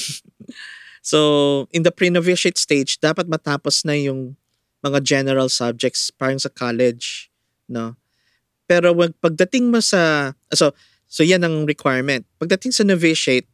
[1.05, 4.33] so in the pre-novitiate stage, dapat matapos na yung
[4.81, 7.29] mga general subjects parang sa college,
[7.69, 7.93] no?
[8.65, 10.73] Pero wag pagdating mo sa so
[11.13, 12.25] so yan ang requirement.
[12.41, 13.45] Pagdating sa novitiate,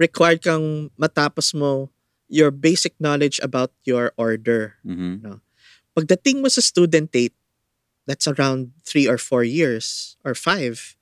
[0.00, 1.92] required kang matapos mo
[2.32, 4.80] your basic knowledge about your order.
[4.80, 5.44] Mhm.
[5.92, 7.36] Pagdating mo sa studentate,
[8.08, 10.96] that's around three or four years or five,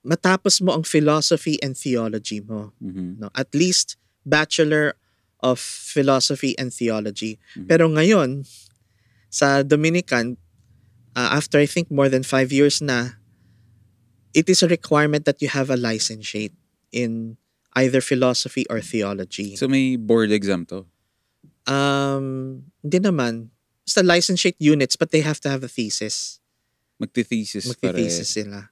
[0.00, 2.72] matapos mo ang philosophy and theology mo.
[2.80, 3.20] Mhm.
[3.20, 3.28] No?
[3.36, 4.96] At least Bachelor
[5.42, 7.38] of Philosophy and Theology.
[7.58, 7.66] Mhm.
[7.66, 8.46] Pero ngayon,
[9.28, 10.38] sa Dominican,
[11.18, 13.21] uh, after I think more than five years na,
[14.34, 16.54] it is a requirement that you have a licentiate
[16.92, 17.36] in
[17.74, 19.56] either philosophy or theology.
[19.56, 20.84] So may board exam to.
[21.66, 23.48] Um, hindi naman.
[23.86, 26.40] Basta licentiate units, but they have to have a thesis.
[27.00, 27.66] Magti-thesis.
[27.66, 28.70] Magti-thesis sila.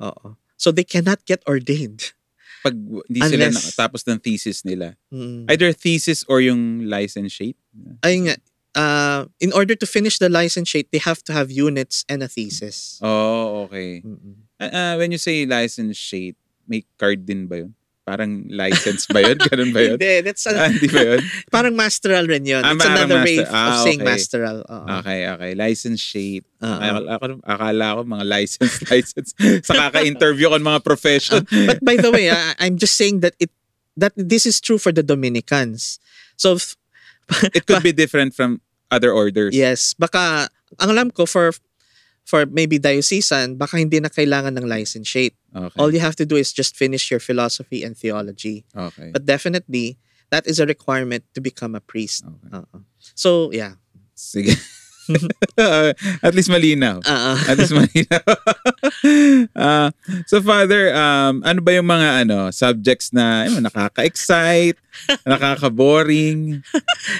[0.00, 0.36] Oo.
[0.56, 2.12] So they cannot get ordained.
[2.60, 4.96] Pag hindi sila Unless- nakatapos ng thesis nila.
[5.12, 5.48] Mm.
[5.48, 7.56] Either thesis or yung licentiate.
[8.04, 8.36] Ayun nga.
[8.70, 13.00] Uh, in order to finish the licentiate, they have to have units and a thesis.
[13.02, 13.98] Oh, okay.
[14.06, 14.46] Mm-mm.
[14.60, 16.36] Ah, ah, when you say licentiate,
[16.68, 17.72] may card din ba yun?
[18.00, 19.38] Parang license ba yun?
[19.38, 19.96] Ganun ba yun?
[19.96, 21.20] Hindi, that's a- Ah, ba yun?
[21.54, 22.60] parang masteral rin yun.
[22.60, 24.10] Ah, It's another way master- ah, of saying okay.
[24.10, 24.58] masteral.
[24.66, 24.86] Oo.
[25.00, 25.52] Okay, okay.
[26.60, 26.68] Oo.
[26.68, 29.30] Akala, ako- akala ko mga license, license.
[29.64, 31.40] Sa kaka-interview ko mga profession.
[31.46, 33.48] But by the way, I, I'm just saying that it
[33.96, 35.96] that this is true for the Dominicans.
[36.36, 36.76] So f-
[37.54, 38.58] It could be different from
[38.90, 39.54] other orders.
[39.54, 40.50] yes, baka
[40.82, 41.54] ang alam ko for
[42.30, 45.34] for maybe diocesan, baka hindi na kailangan ng licentiate.
[45.50, 45.74] Okay.
[45.82, 48.62] All you have to do is just finish your philosophy and theology.
[48.70, 49.10] okay.
[49.10, 49.98] But definitely,
[50.30, 52.22] that is a requirement to become a priest.
[52.22, 52.62] okay.
[52.62, 52.86] Oo.
[53.18, 53.82] So, yeah.
[54.14, 54.54] Sige.
[56.22, 57.02] At least malinaw.
[57.02, 57.34] Ah.
[57.50, 58.22] At least malinaw.
[59.58, 59.90] Ah,
[60.30, 64.78] so Father, um, ano ba yung mga ano subjects na ayun, nakaka-excite,
[65.30, 66.62] nakaka-boring?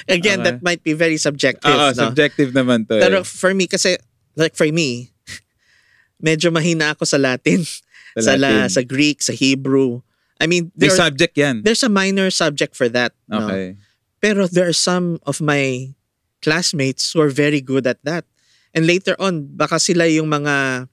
[0.06, 0.46] Again, Okay.
[0.46, 1.66] that might be very subjective.
[1.74, 1.98] Oo, no?
[1.98, 3.02] subjective naman to.
[3.02, 3.26] Pero eh.
[3.26, 3.98] for me, kasi,
[4.36, 5.10] like for me,
[6.22, 7.64] medyo mahina ako sa Latin,
[8.18, 8.70] sa, la, Latin.
[8.70, 10.00] sa Greek, sa Hebrew.
[10.40, 11.62] I mean, May there, subject yan.
[11.62, 13.12] there's a minor subject for that.
[13.28, 13.44] No?
[13.44, 13.76] Okay.
[14.20, 15.92] Pero there are some of my
[16.40, 18.24] classmates who are very good at that.
[18.72, 20.88] And later on, baka sila yung mga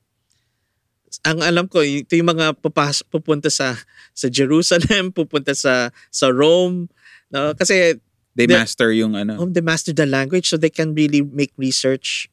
[1.24, 3.76] ang alam ko, ito yung mga pupas, pupunta sa
[4.12, 6.92] sa Jerusalem, pupunta sa sa Rome,
[7.32, 7.56] no?
[7.56, 8.00] Kasi
[8.38, 9.42] They The- master yung ano.
[9.42, 12.30] um, they master the language so they can really make research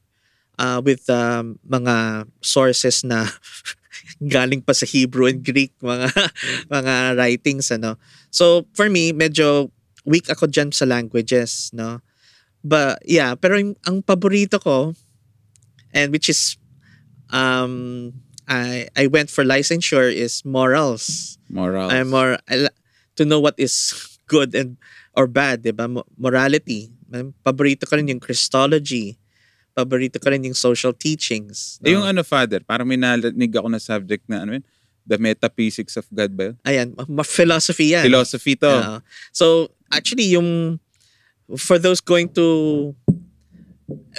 [0.57, 3.27] uh, with um, mga sources na
[4.21, 6.11] galing pa sa Hebrew and Greek mga
[6.75, 7.99] mga writings ano.
[8.31, 9.71] So for me medyo
[10.05, 11.99] weak ako dyan sa languages no.
[12.65, 14.97] But yeah, pero yung, ang paborito ko
[15.93, 16.57] and which is
[17.29, 18.13] um
[18.45, 21.37] I I went for licensure is morals.
[21.49, 21.93] Morals.
[21.93, 22.69] I'm more I,
[23.17, 23.93] to know what is
[24.31, 24.77] good and
[25.17, 25.89] or bad, 'di ba?
[25.89, 26.93] Mo- Morality.
[27.45, 29.17] Paborito ko rin yung Christology.
[29.75, 31.83] Paborito ko rin yung social teachings.
[31.83, 31.85] no?
[31.85, 34.65] Eh, yung ano, Father, parang may narinig ako na subject na ano yun?
[35.05, 36.55] The metaphysics of God ba yun?
[36.63, 36.87] Ayan,
[37.27, 38.07] philosophy yan.
[38.07, 38.71] Philosophy to.
[38.71, 38.97] Oo.
[39.35, 39.45] so,
[39.91, 40.79] actually, yung
[41.59, 42.95] for those going to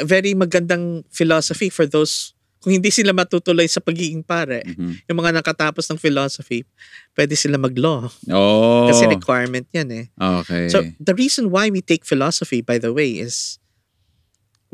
[0.04, 5.06] very magandang philosophy for those kung hindi sila matutuloy sa pagiging pare, Mhm.
[5.06, 6.66] yung mga nakatapos ng philosophy,
[7.14, 8.10] pwede sila mag-law.
[8.30, 8.90] Oh.
[8.90, 10.04] Kasi requirement yan eh.
[10.18, 10.66] okay.
[10.66, 13.58] So the reason why we take philosophy, by the way, is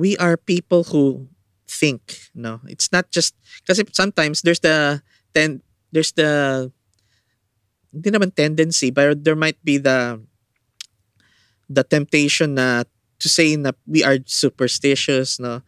[0.02, 1.30] we are people who
[1.70, 2.30] think.
[2.34, 5.02] No, it's not just because sometimes there's the
[5.34, 5.62] ten
[5.94, 6.72] there's the
[7.92, 10.20] hindi naman tendency, but there might be the
[11.68, 12.84] the temptation na
[13.18, 15.38] to say na we are superstitious.
[15.38, 15.62] No,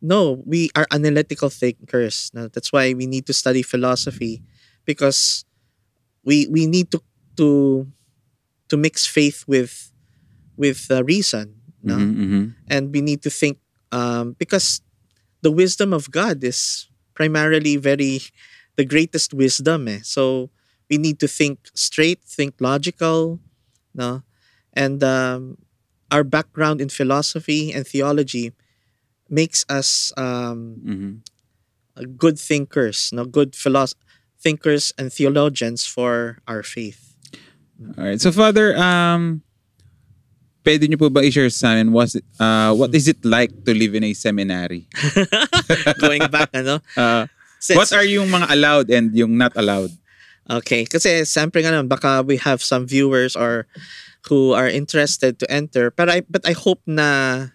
[0.00, 2.30] no, we are analytical thinkers.
[2.34, 4.42] No, that's why we need to study philosophy
[4.84, 5.44] because
[6.24, 7.00] we we need to
[7.38, 7.86] to
[8.68, 9.92] to mix faith with
[10.56, 12.44] with uh, reason no Mhm, mhm.
[12.68, 13.58] and we need to think
[13.92, 14.80] um, because
[15.42, 18.20] the wisdom of god is primarily very
[18.76, 20.00] the greatest wisdom eh.
[20.02, 20.50] so
[20.90, 23.40] we need to think straight think logical
[23.94, 24.22] no
[24.74, 25.58] and um,
[26.10, 28.52] our background in philosophy and theology
[29.28, 31.12] makes us um, Mhm.
[31.96, 34.00] uh, good thinkers no good philosoph-
[34.40, 37.14] thinkers and theologians for our faith
[37.96, 38.20] Alright.
[38.20, 39.42] So, Father, um,
[40.68, 43.96] pwede niyo po ba i-share sa amin was, uh, what is it like to live
[43.96, 44.84] in a seminary?
[46.04, 47.24] going back ano Uh,
[47.56, 49.88] Since- what are yung mga allowed and yung not allowed?
[50.48, 53.68] Okay, kasi siyempre nga naman, baka we have some viewers or
[54.32, 55.92] who are interested to enter.
[55.92, 57.52] But I but I hope na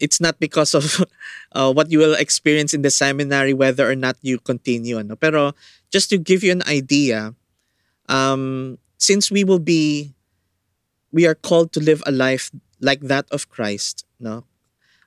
[0.00, 1.04] it's not because of
[1.56, 5.12] uh, what you will experience in the seminary whether or not you continue ano.
[5.12, 5.52] Pero
[5.92, 7.36] just to give you an idea,
[8.08, 10.13] um since we will be
[11.14, 12.50] we are called to live a life
[12.82, 14.42] like that of Christ, no?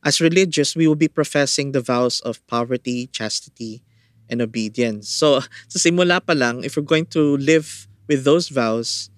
[0.08, 3.84] As religious, we will be professing the vows of poverty, chastity,
[4.32, 5.12] and obedience.
[5.12, 9.12] So, sa simula pa lang, if we're going to live with those vows,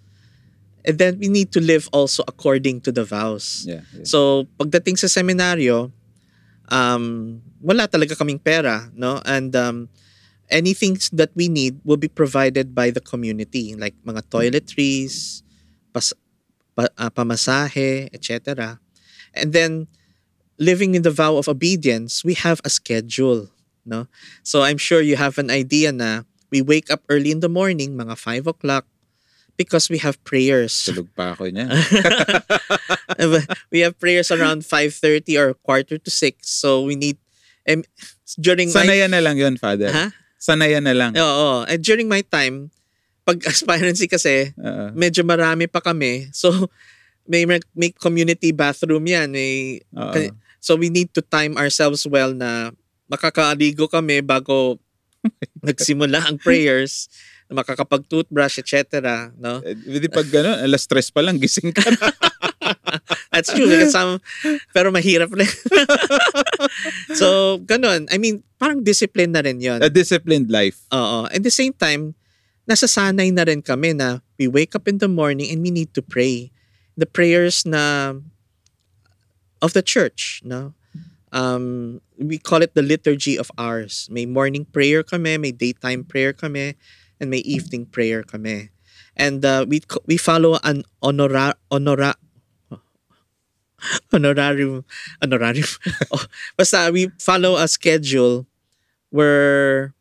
[0.81, 3.69] and then we need to live also according to the vows.
[3.69, 3.85] Yeah.
[3.93, 4.09] yeah.
[4.09, 5.93] So, pagdating sa seminaryo,
[6.73, 9.21] um, wala talaga kaming pera, no?
[9.29, 9.93] And um,
[10.49, 15.45] anything that we need will be provided by the community, like mga toiletries,
[15.93, 16.13] pas,
[16.79, 18.79] pa, ah, pamasahe, etc.
[19.35, 19.91] And then,
[20.55, 23.51] living in the vow of obedience, we have a schedule,
[23.83, 24.07] no?
[24.47, 27.99] So, I'm sure you have an idea na we wake up early in the morning,
[27.99, 28.87] mga 5 o'clock,
[29.59, 30.71] because we have prayers.
[30.87, 31.67] Tulog pa ako niya.
[33.75, 36.47] we have prayers around 5.30 or quarter to 6.
[36.47, 37.19] So we need,
[37.67, 37.83] um,
[38.39, 39.91] during my, Sanayan na lang yun, Father.
[39.91, 40.15] Ha?
[40.39, 41.11] Sanayan na lang.
[41.19, 41.67] Oo.
[41.67, 42.71] And during my time,
[43.29, 44.89] pag aspirancy kasi, Oo.
[44.97, 46.33] medyo marami pa kami.
[46.33, 46.49] So,
[47.29, 47.45] may,
[47.77, 49.29] may community bathroom yan.
[49.29, 49.85] May.
[49.93, 52.73] Kasi- so we need to time ourselves well na
[53.05, 54.81] makakaligo kami bago
[55.67, 57.05] nagsimula ang prayers,
[57.49, 59.29] makakapag-toothbrush, etc.
[59.37, 59.61] No?
[59.61, 62.09] Eh, Di pag gano'n, alas stress pa lang, gising ka na.
[63.33, 63.69] That's true.
[63.69, 64.21] Because some,
[64.73, 65.49] pero mahirap rin.
[67.19, 68.05] so, ganun.
[68.09, 69.81] I mean, parang discipline na rin yun.
[69.81, 70.81] A disciplined life.
[70.93, 71.25] Oo.
[71.29, 72.13] At the same time,
[72.69, 76.05] nasasanay na rin kami na we wake up in the morning and we need to
[76.05, 76.53] pray.
[76.93, 78.13] The prayers na
[79.61, 80.77] of the church, no?
[81.31, 84.09] Um, we call it the liturgy of ours.
[84.09, 86.77] May morning prayer kami, may daytime prayer kami,
[87.19, 88.69] and may evening prayer kami.
[89.17, 92.15] And uh, we we follow an honora honora
[94.13, 94.85] honorarium,
[95.21, 95.67] honorarium.
[96.11, 96.25] oh,
[96.57, 98.47] basta we follow a schedule
[99.09, 99.93] where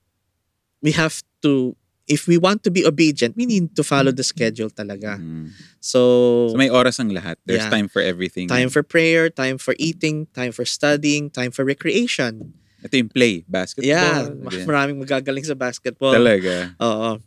[0.83, 1.77] we have to,
[2.09, 5.21] if we want to be obedient, we need to follow the schedule talaga.
[5.21, 5.53] Mm.
[5.79, 7.37] So, So may oras ang lahat.
[7.45, 7.71] There's Yeah.
[7.71, 8.49] time for everything.
[8.49, 12.57] time for prayer, time for eating, time for studying, time for recreation.
[12.83, 13.91] Ito yung play, basketball.
[13.93, 14.67] Yeah, ganyan.
[14.71, 16.17] maraming magagaling sa basketball.
[16.17, 16.73] Talaga.
[16.81, 17.21] Oo.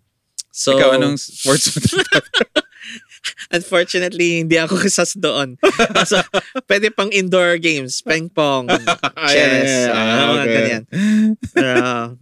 [0.51, 1.79] So, Ikaw, anong sports mo?
[3.51, 5.55] unfortunately, hindi ako kasas doon.
[6.03, 6.19] so,
[6.67, 8.67] pwede pang indoor games, ping pong,
[9.31, 10.53] chess, Ah, ah, mga okay.
[10.55, 10.83] ganyan.
[11.55, 11.73] Pero,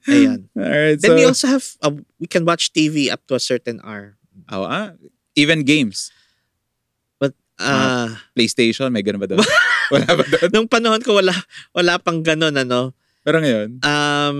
[0.05, 0.39] ayan.
[0.53, 3.79] Alright, Then so, we also have, uh, we can watch TV up to a certain
[3.85, 4.17] hour.
[4.49, 4.97] Oh, ah,
[5.33, 6.11] even games.
[7.59, 9.43] Uh, PlayStation, may ganun ba doon?
[9.91, 10.47] Wala ba doon?
[10.55, 11.35] nung panahon ko, wala,
[11.75, 12.95] wala pang ganun, ano.
[13.19, 14.39] Pero ngayon, Um,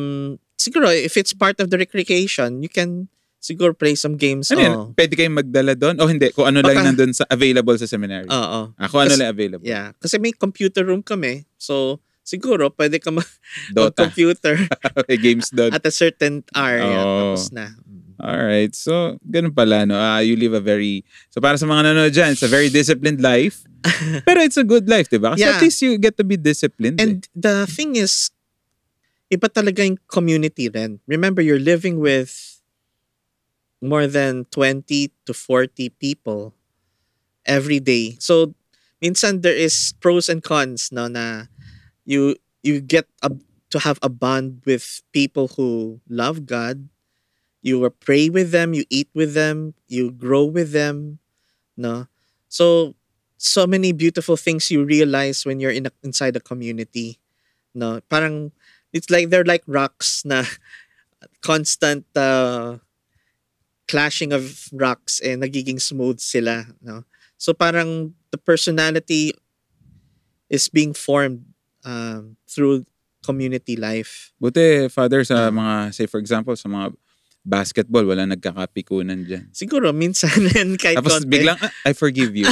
[0.56, 4.52] siguro, if it's part of the recreation, you can siguro play some games.
[4.52, 4.72] ano yun?
[4.72, 4.86] Oo.
[4.94, 5.96] Pwede kayong magdala doon?
[5.98, 8.28] O hindi, kung ano lang Baka- nandun sa available sa seminary.
[8.28, 8.76] Oo.
[8.76, 9.66] Ah, kung ano Kasi- lang available.
[9.66, 9.96] Yeah.
[9.98, 11.48] Kasi may computer room kami.
[11.56, 13.10] So, siguro, pwede ka
[13.74, 14.06] Dota.
[14.06, 14.60] mag-computer
[15.10, 15.72] May games doon.
[15.72, 16.78] at a certain hour.
[16.78, 16.94] Oo.
[17.34, 17.74] tapos na.
[18.20, 19.96] Alright, so ganun pala, no?
[19.96, 23.24] Ah, you live a very, so para sa mga nanonood dyan, it's a very disciplined
[23.24, 23.64] life.
[24.28, 25.40] Pero it's a good life, di ba?
[25.40, 25.56] Kasi Yeah.
[25.56, 27.00] at least you get to be disciplined.
[27.00, 27.04] eh.
[27.08, 28.28] And the thing is,
[29.32, 31.00] iba talaga yung community rin.
[31.08, 32.49] Remember, you're living with
[33.82, 36.54] more than 20 to 40 people
[37.46, 38.18] every day.
[38.20, 38.54] So,
[39.02, 41.48] minsan there is pros and cons no na
[42.06, 43.32] you you get a,
[43.72, 46.90] to have a bond with people who love God.
[47.62, 51.20] You pray with them, you eat with them, you grow with them,
[51.78, 52.08] no?
[52.50, 52.96] So
[53.38, 57.20] so many beautiful things you realize when you're in a, inside a community.
[57.76, 58.52] No, parang
[58.94, 60.46] it's like they're like rocks na
[61.42, 62.78] constant uh,
[63.90, 67.04] clashing of rocks and nagiging smooth sila, no.
[67.42, 69.34] So parang the personality
[70.50, 71.50] is being formed
[71.84, 72.86] um, through
[73.26, 74.32] community life.
[74.40, 75.52] Buti, Father, sa Ah.
[75.52, 76.94] mga, say for example, sa mga
[77.42, 79.48] basketball, wala nagkakapikunan dyan.
[79.52, 80.30] Siguro minsan
[80.82, 81.32] kahit Tapos konti.
[81.32, 82.46] biglang, ah, I forgive you.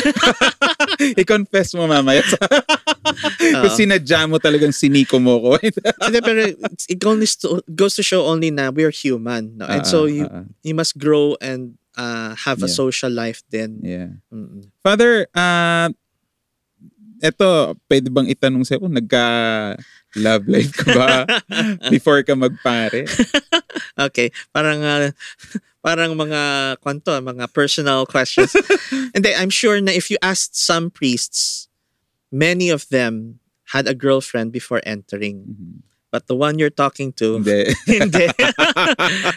[1.20, 2.24] I-confess mo mamaya.
[3.62, 5.50] Kung sinadya mo talagang siniko mo ko.
[5.62, 9.58] Hindi, pero it's- it only sto- goes to show only na we're human.
[9.60, 9.68] No?
[9.68, 10.46] And so Ah, you ah, ah.
[10.64, 12.78] you must grow and uh, have a Yeah.
[12.78, 13.80] social life then.
[13.84, 14.18] yeah.
[14.32, 14.70] Mm-mm.
[14.82, 15.90] Father, ah,
[17.18, 18.94] eto, pwede bang itanong sa'yo kung
[20.18, 21.10] nagka-love life ka ba
[21.94, 23.06] before ka magpare?
[23.98, 25.10] Okay, parang uh,
[25.86, 28.54] parang mga kwanto, mga personal questions.
[29.14, 31.66] and then I'm sure na if you asked some priests,
[32.30, 33.42] many of them
[33.74, 35.46] had a girlfriend before entering.
[35.50, 35.74] Mhm.
[36.14, 37.74] But the one you're talking to, Hindi.
[37.90, 38.30] hindi.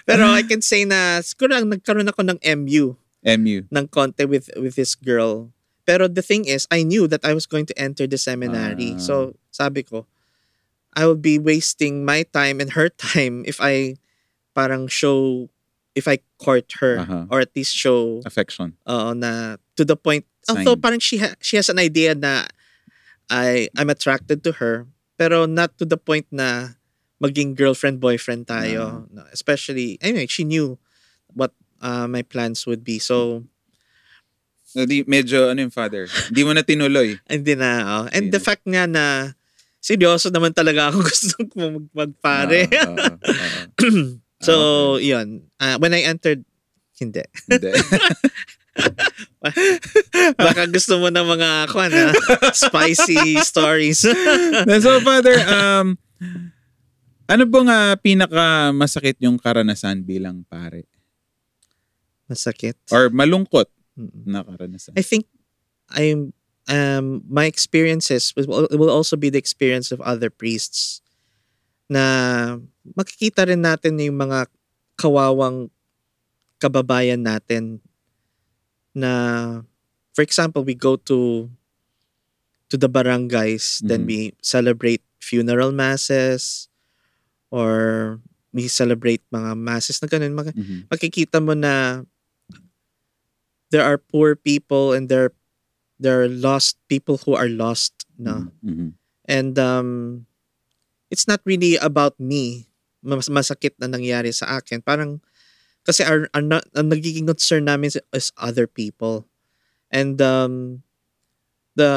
[0.07, 3.65] Pero I can say na siguro ang nagkaroon ako ng MU MU.
[3.69, 5.49] ng konti with with this girl.
[5.89, 8.95] Pero the thing is, I knew that I was going to enter the seminary.
[8.95, 9.03] Ah.
[9.03, 9.15] So,
[9.51, 10.05] sabi ko,
[10.97, 13.97] I would be wasting my time and her time if I
[14.55, 15.49] parang show,
[15.95, 17.27] if I court her Aha.
[17.31, 18.75] or at least show Affection.
[18.87, 20.27] uh, na to the point.
[20.49, 20.81] Although Sign.
[20.83, 22.47] parang she, ha- she has an idea na
[23.31, 24.87] I, I'm attracted to her,
[25.17, 26.75] pero not to the point na
[27.23, 29.07] maging girlfriend-boyfriend tayo.
[29.13, 30.79] No, especially, anyway, she knew
[31.35, 32.99] what uh, my plans would be.
[32.99, 33.45] So,
[34.75, 36.09] di, medyo, ano yung father?
[36.31, 37.19] Hindi mo na tinuloy.
[37.29, 37.71] Hindi na.
[37.87, 38.05] oh.
[38.11, 38.35] And Yeah.
[38.35, 39.35] the fact nga na
[39.81, 42.69] seryoso naman talaga ako gusto ko mag- magpare.
[42.69, 44.01] Oo, oo, oo.
[44.39, 44.55] so,
[44.97, 45.09] Okay.
[45.11, 45.29] yun.
[45.57, 46.45] Ah, when I entered,
[46.97, 47.25] hindi.
[47.49, 47.73] Hindi.
[50.37, 52.13] Baka gusto mo ng mga kwan, ha?
[52.53, 54.05] spicy stories.
[54.85, 55.97] so, father, um,
[57.25, 60.85] ano bang uh, pinaka masakit yung karanasan bilang pare?
[62.29, 62.77] Masakit.
[62.93, 63.69] Or malungkot
[64.27, 64.95] na karanasan?
[64.95, 65.27] I think
[65.91, 66.31] I'm
[66.69, 71.01] um my experiences will, will also be the experience of other priests
[71.91, 72.59] na
[72.97, 74.47] makikita rin natin yung mga
[74.99, 75.71] kawawang
[76.61, 77.81] kababayan natin
[78.95, 79.13] na
[80.13, 81.49] for example we go to
[82.71, 84.09] to the barangays then Mhm.
[84.09, 86.69] we celebrate funeral masses
[87.51, 88.19] or
[88.55, 90.87] we celebrate mga masses na ganun Maka- Mhm.
[90.91, 92.05] makikita mo na
[93.71, 95.31] there are poor people and there
[96.01, 98.97] there are lost people who are lost no Mhm.
[99.29, 100.25] and um
[101.13, 102.71] it's not really about me.
[103.05, 104.79] Mas masakit na nangyari sa akin.
[104.85, 105.19] Parang
[105.83, 109.27] kasi our, our na- ang nagiging concern namin is, is other people.
[109.91, 110.85] And um
[111.79, 111.91] the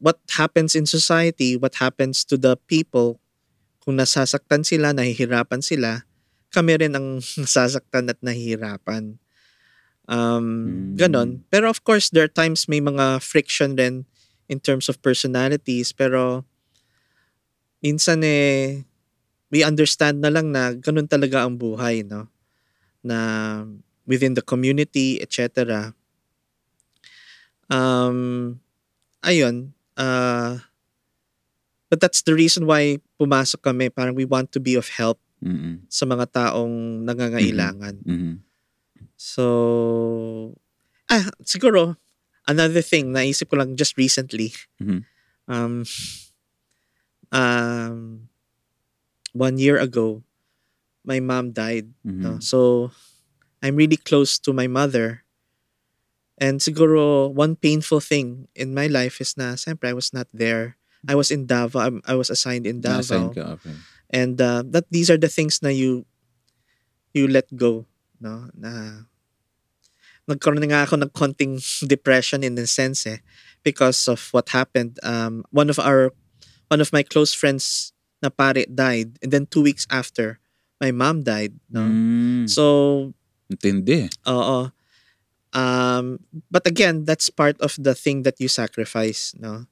[0.00, 3.20] what happens in society what happens to the people
[3.84, 6.02] kung nasasaktan sila nahihirapan sila
[6.50, 9.21] kami rin ang nasasaktan at nahihirapan
[10.10, 10.96] um Mm.
[10.98, 11.30] ganon.
[11.48, 14.04] Pero of course there are times may mga friction din
[14.50, 15.90] in terms of personalities.
[15.94, 16.44] Pero
[17.82, 18.82] minsan eh
[19.52, 22.30] we understand na lang na ganun talaga ang buhay no?
[23.02, 23.18] Na
[24.06, 25.94] within the community etc
[27.70, 28.58] um
[29.22, 30.58] ayun uh
[31.86, 33.92] but that's the reason why pumasok kami.
[33.92, 35.84] Parang we want to be of help Mm-mm.
[35.92, 38.00] sa mga taong nangangailangan.
[38.02, 38.34] Mhm.
[39.22, 40.58] So,
[41.06, 41.94] ah, siguro,
[42.50, 44.50] another thing, naisip ko lang just recently.
[44.82, 45.06] Mhm.
[45.46, 45.86] Um,
[47.30, 48.26] um,
[49.30, 50.26] one year ago,
[51.06, 51.94] my mom died.
[52.02, 52.18] Mhm.
[52.18, 52.32] no?
[52.42, 52.90] So,
[53.62, 55.22] I'm really close to my mother.
[56.42, 60.74] And siguro, one painful thing in my life is na, siyempre, I was not there.
[61.06, 61.78] I was in Davao.
[61.78, 63.38] I'm- I was assigned in Na-assign Davao.
[63.38, 63.74] ka, okay.
[64.10, 66.06] And uh, that these are the things na you
[67.14, 67.86] you let go,
[68.18, 68.50] no?
[68.54, 69.06] Na
[70.28, 73.18] nagkaroon na nga ako ng konting depression in a sense eh
[73.66, 74.98] because of what happened.
[75.02, 76.10] Um, one of our
[76.70, 77.92] one of my close friends
[78.22, 80.38] na pare died and then two weeks after
[80.82, 81.86] my mom died, no?
[81.86, 82.50] Mm.
[82.50, 83.14] So,
[83.46, 84.10] Intindi.
[84.26, 84.70] oo.
[85.52, 86.18] Um,
[86.50, 89.70] but again, that's part of the thing that you sacrifice, no?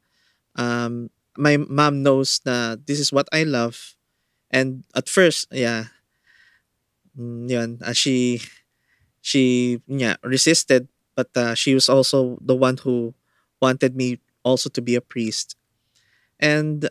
[0.54, 3.96] Um, my mom knows na this is what I love.
[4.50, 5.90] And at first, yeah,
[7.18, 8.42] mm, yun, uh, she,
[9.20, 13.14] she, yeah, resisted, but uh, she was also the one who
[13.60, 15.56] wanted me also to be a priest.
[16.40, 16.88] And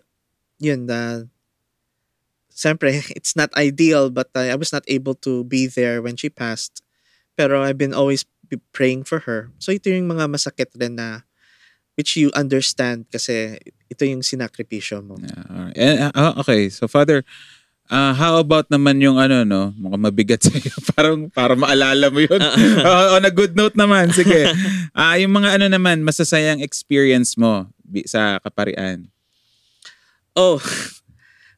[0.60, 1.26] yun, uh,
[2.54, 6.30] siyempre, it's not ideal, but uh, I was not able to be there when she
[6.30, 6.84] passed.
[7.38, 8.26] Pero I've been always
[8.74, 9.50] praying for her.
[9.60, 11.22] So ito yung mga masakit rin na
[11.96, 13.60] which you understand kasi
[13.92, 15.20] ito yung sinakripisyo mo.
[15.20, 15.76] Yeah, alright.
[15.76, 17.28] Eh, ah, okay, so Father,
[17.90, 19.74] ah, how about naman yung ano, no?
[19.76, 20.72] Mukhang mabigat sa'yo.
[20.94, 22.38] Parang, para maalala mo yun.
[22.86, 24.50] Oh, on a good note naman, sige.
[24.98, 27.70] Ah, yung mga ano naman, masasayang experience mo
[28.06, 29.10] sa kaparian.
[30.38, 30.62] Oh,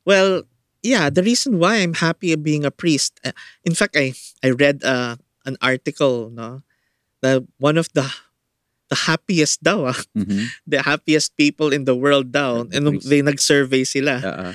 [0.05, 0.43] well,
[0.81, 1.09] yeah.
[1.09, 3.19] The reason why I'm happy being a priest.
[3.23, 6.61] uh, In fact, I I read uh, an article, no,
[7.21, 8.07] that one of the
[8.91, 10.51] the happiest daw, ah, Mhm.
[10.67, 14.51] the happiest people in the world daw, the and nung they nag-survey sila, ah.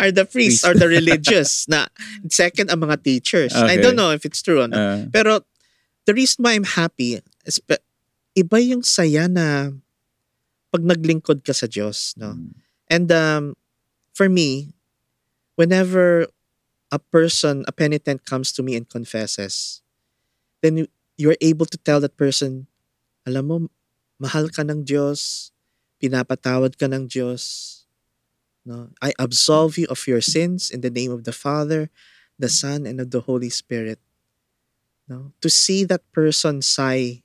[0.00, 0.64] are the priests Priest.
[0.64, 1.50] or the religious.
[1.72, 1.92] na
[2.32, 3.52] second ang mga teachers.
[3.52, 3.84] I Okay.
[3.84, 4.64] don't know if it's true.
[4.64, 4.76] Ano?
[4.76, 5.44] Ah, Pero
[6.08, 7.60] the reason why I'm happy is
[8.32, 9.76] iba yung saya na
[10.72, 12.32] pag naglingkod ka sa Diyos, no?
[12.36, 12.52] mm,
[12.88, 13.44] And um,
[14.16, 14.72] for me,
[15.56, 16.28] whenever
[16.88, 19.84] a person, a penitent comes to me and confesses,
[20.64, 22.64] then you- you're able to tell that person,
[23.26, 23.56] alam mo,
[24.18, 25.50] mahal ka ng Diyos,
[25.98, 27.74] pinapatawad ka ng Diyos.
[28.66, 28.90] No?
[29.00, 31.90] I absolve you of your sins in the name of the Father,
[32.38, 33.98] the Son, and of the Holy Spirit.
[35.08, 35.32] No?
[35.40, 37.22] To see that person sigh,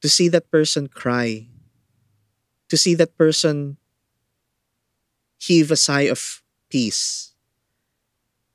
[0.00, 1.48] to see that person cry,
[2.68, 3.76] to see that person
[5.38, 7.34] heave a sigh of peace.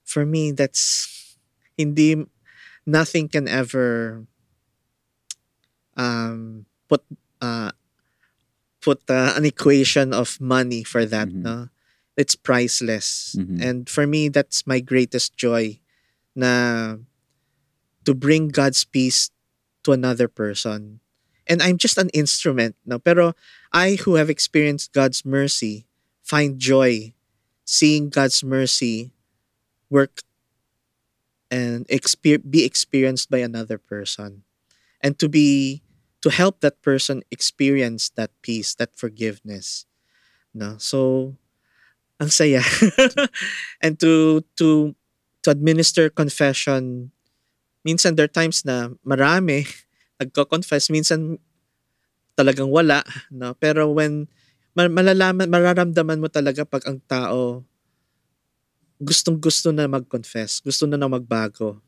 [0.04, 1.38] For me, that's
[1.78, 2.26] hindi
[2.86, 4.26] nothing can ever
[6.00, 7.04] um put
[7.44, 7.76] uh
[8.80, 11.44] put uh, an equation of money for that Mhm.
[11.44, 11.58] no?
[12.16, 13.36] It's priceless.
[13.38, 13.60] Mhm.
[13.60, 15.80] and for me that's my greatest joy
[16.36, 16.96] na
[18.08, 19.30] to bring God's peace
[19.84, 21.00] to another person.
[21.50, 23.00] And I'm just an instrument no?
[23.00, 23.36] Pero
[23.76, 25.86] I who have experienced God's mercy
[26.24, 27.14] find joy
[27.68, 29.12] seeing God's mercy
[29.90, 30.24] work
[31.52, 34.44] and exper- be experienced by another person.
[35.02, 35.82] And to be
[36.20, 39.90] to help that person experience that peace that forgiveness
[40.54, 40.76] no?
[40.82, 41.34] So
[42.20, 42.60] ang saya.
[43.84, 44.94] And to to
[45.46, 47.12] to administer confession
[47.88, 49.64] minsan there are times na marami
[50.20, 51.40] nagko-confess minsan
[52.36, 53.56] talagang wala no?
[53.56, 54.28] Pero when
[54.76, 57.64] ma- malalaman mararamdaman mo talaga pag ang tao
[59.00, 61.80] gustong gusto na mag-confess gusto na na magbago.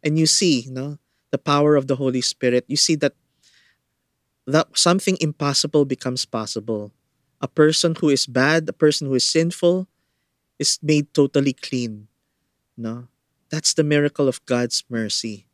[0.00, 0.96] And you see no?
[1.34, 2.64] The power of the Holy Spirit.
[2.70, 3.12] You see that
[4.46, 6.92] that something impossible becomes possible
[7.42, 9.86] a person who is bad a person who is sinful
[10.58, 12.06] is made totally clean
[12.76, 13.08] no
[13.50, 15.46] that's the miracle of God's mercy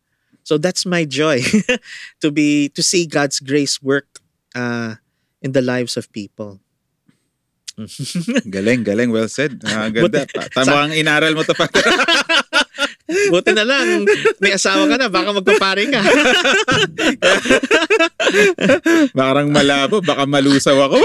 [0.45, 1.41] so that's my joy
[2.23, 4.21] to be to see God's grace work
[4.55, 4.97] uh,
[5.41, 6.61] in the lives of people
[8.53, 9.09] galing, galing.
[9.11, 9.65] Well said.
[9.65, 10.29] Ah, ganda.
[10.29, 11.81] Pa- Tama ang inaral mo to, Father.
[13.33, 14.05] Buti na lang,
[14.45, 16.01] may asawa ka na, baka magpapare ka.
[19.19, 20.99] Parang malabo, baka malusaw ako.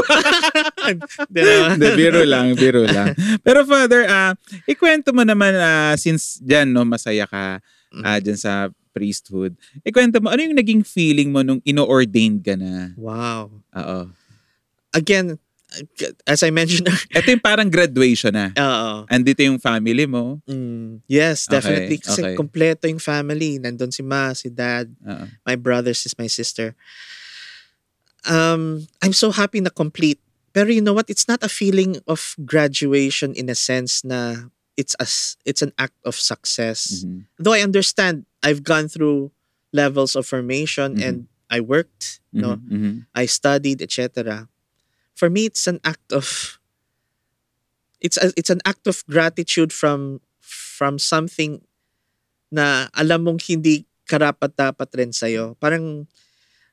[1.75, 3.13] Hindi, biro lang, biro lang.
[3.43, 4.31] Pero Father, ah
[4.65, 7.59] ikwento mo naman ah, since dyan, no, masaya ka
[8.03, 9.53] ah, dyan sa priesthood.
[9.85, 12.97] Ikwento mo, ano yung naging feeling mo nung ino-ordained ka na?
[12.97, 13.61] Wow.
[13.77, 13.99] Oo.
[14.97, 15.37] again,
[16.25, 18.49] as I mentioned, Ito yung parang graduation na.
[18.55, 19.05] oo.
[19.11, 20.39] Andito yung family mo.
[20.47, 21.97] Mm, yes, Okay, definitely.
[21.99, 22.35] Kasi okay.
[22.39, 23.59] kompleto yung family.
[23.59, 25.25] Nandun si ma, si dad, Oo.
[25.45, 26.73] my brothers, is my sister.
[28.27, 30.19] Um, I'm so happy na complete.
[30.53, 31.09] Pero you know what?
[31.09, 35.97] It's not a feeling of graduation in a sense na it's as it's an act
[36.05, 37.03] of success.
[37.03, 37.25] Mhm.
[37.39, 39.31] Though I understand, I've gone through
[39.73, 41.03] levels of formation Mhm.
[41.03, 41.17] and
[41.49, 42.93] I worked, no, Mhm, mhm.
[43.15, 44.47] I studied, etc.
[45.15, 46.59] For me, it's an act of
[48.01, 51.61] it's a, it's an act of gratitude from from something
[52.53, 55.57] na alam mong hindi karapat dapat rin sa'yo.
[55.59, 56.05] Parang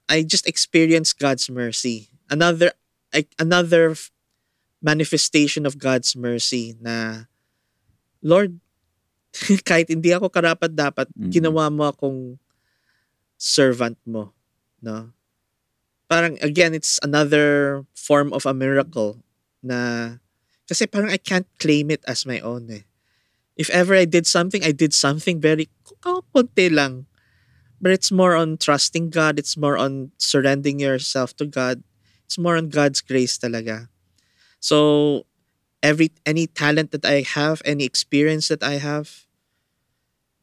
[0.08, 2.08] I just experienced God's mercy.
[2.28, 2.72] Another
[3.12, 3.94] like, another
[4.82, 7.24] manifestation of God's mercy na
[8.24, 8.60] Lord,
[9.68, 11.30] kahit hindi ako karapat dapat, Mhm.
[11.32, 12.36] ginawa mo akong
[13.36, 14.32] servant mo,
[14.80, 15.12] no?
[16.08, 19.24] Parang again, it's another form of a miracle
[19.64, 20.20] na
[20.68, 22.84] kasi parang I can't claim it as my own eh.
[23.56, 25.68] If ever I did something, I did something very
[26.02, 27.06] konti lang.
[27.84, 29.36] But it's more on trusting God.
[29.36, 31.84] It's more on surrendering yourself to God.
[32.24, 33.92] It's more on God's grace talaga.
[34.56, 35.28] So
[35.84, 39.28] every any talent that I have, any experience that I have,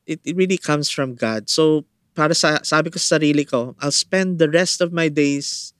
[0.05, 1.49] it, it really comes from God.
[1.49, 5.73] So para sa sabi ko sa sarili ko, I'll spend the rest of my days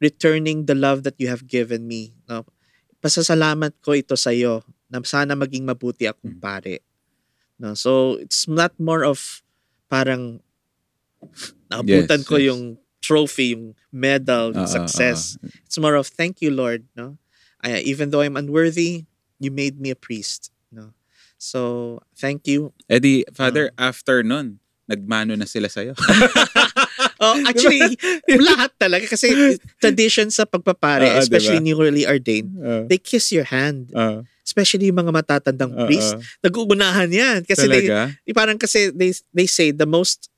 [0.00, 2.16] returning the love that you have given me.
[2.24, 2.48] No?
[3.04, 6.80] Pasasalamat ko ito sa iyo na sana maging mabuti akong pare.
[7.60, 7.76] No?
[7.76, 9.44] So it's not more of
[9.92, 10.40] parang
[11.70, 12.46] naabutan Yes, ko yes.
[12.52, 12.62] yung
[13.00, 15.38] trophy, yung medal, yung Oo, success.
[15.38, 15.48] oo.
[15.64, 16.84] It's more of thank you, Lord.
[16.98, 17.16] No,
[17.62, 19.06] I, even though I'm unworthy,
[19.38, 20.50] you made me a priest.
[20.72, 20.92] No,
[21.38, 22.74] so thank you.
[22.90, 25.94] Eh di, Father, after nun, nagmano na sila sa'yo.
[27.16, 27.80] Oh, actually,
[28.52, 31.76] lahat talaga kasi tradition sa pagpapare, Oo, especially diba?
[31.76, 32.84] newly ordained, Oo.
[32.88, 33.88] they kiss your hand.
[33.96, 34.24] Oo.
[34.44, 35.88] Especially yung mga matatandang Oo.
[35.88, 36.12] priest.
[36.44, 37.38] Nag-uunahan yan.
[37.48, 38.12] Kasi they, Talaga?
[38.36, 40.28] parang kasi they, they say the most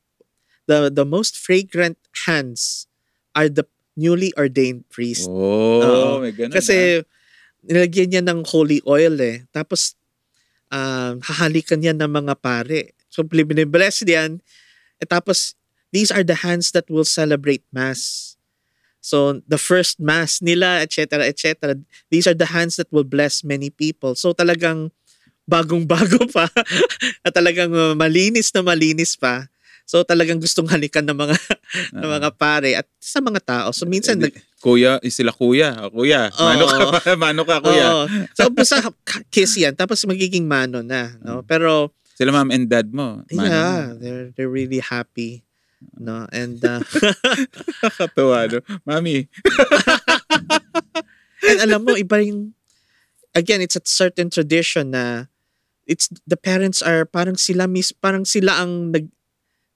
[0.68, 1.96] the the most fragrant
[2.28, 2.86] hands
[3.32, 3.64] are the
[3.98, 5.26] newly ordained priest.
[5.26, 6.22] Oh, Oo.
[6.22, 6.60] may ganun ah.
[6.60, 7.02] Kasi
[7.66, 9.48] nilagyan niya ng holy oil eh.
[9.50, 9.98] Tapos
[10.70, 12.94] um, hahalikan niya ng mga pare.
[13.08, 14.44] So bless yan.
[15.02, 15.58] At tapos
[15.90, 18.36] these are the hands that will celebrate mass.
[19.00, 21.80] So the first mass nila, etc., etc.
[22.12, 24.14] These are the hands that will bless many people.
[24.14, 24.92] So talagang
[25.48, 26.52] bagong-bago pa
[27.24, 29.48] at talagang uh, malinis na malinis pa.
[29.88, 31.32] So talagang gustong halikan ng mga
[31.96, 32.14] ng Oo.
[32.20, 33.68] mga pare at sa mga tao.
[33.72, 35.70] So minsan Eh, di- Kuya, eh, sila kuya.
[35.70, 36.76] Ah, Kuya, mano ka,
[37.24, 37.86] mano ka, kuya.
[37.94, 38.04] Oo.
[38.34, 38.82] So, basta
[39.30, 39.78] kiss yan.
[39.78, 41.14] Tapos magiging mano na.
[41.22, 41.40] No?
[41.46, 43.22] Pero, Sila mom and dad mo.
[43.30, 45.46] Mano yeah, they're, they're really happy.
[45.94, 46.26] No?
[46.34, 46.82] And, uh,
[47.86, 48.58] Nakakatuwa, no?
[48.82, 49.30] Mami.
[51.46, 52.58] and alam mo, iba yung,
[53.38, 55.30] again, it's a certain tradition na
[55.86, 59.06] it's, the parents are, parang sila mis, parang sila ang nag,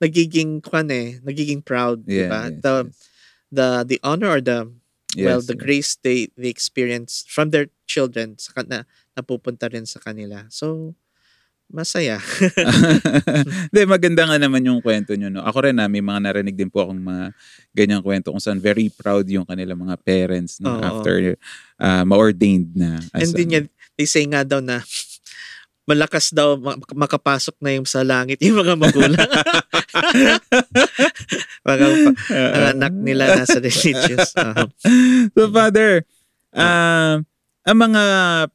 [0.02, 2.40] nagiging, kwan eh, nagiging proud, Yeah, diba?
[2.50, 2.94] yes, the, yes.
[3.54, 4.58] the, the honor or the,
[5.12, 5.62] Yes, well, the yes.
[5.62, 10.48] grace they, they experience from their children sa, na, napupunta rin sa kanila.
[10.48, 10.96] So,
[11.68, 12.16] masaya.
[13.68, 15.28] Hindi, maganda nga naman yung kwento nyo.
[15.28, 15.44] No?
[15.44, 17.24] Ako rin na, may mga narinig din po akong mga
[17.76, 20.76] ganyang kwento kung saan very proud yung kanilang mga parents no?
[20.76, 20.80] Oo.
[20.80, 21.36] after
[21.80, 23.00] uh, ma-ordained na.
[23.12, 23.64] as And then yun,
[23.96, 24.80] they say nga daw na
[25.82, 29.18] malakas daw ma- makapasok na yung sa langit yung mga magulang.
[31.66, 31.86] mga
[32.30, 34.34] mga anak nila nasa religious.
[34.42, 34.66] Uh,
[35.34, 36.02] so Father,
[36.52, 37.22] um,
[37.62, 38.02] ang mga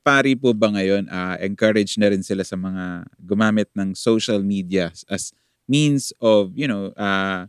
[0.04, 4.92] pari po ba ngayon, ah, encourage na rin sila sa mga gumamit ng social media
[5.08, 5.32] as
[5.66, 7.48] means of, you know, uh,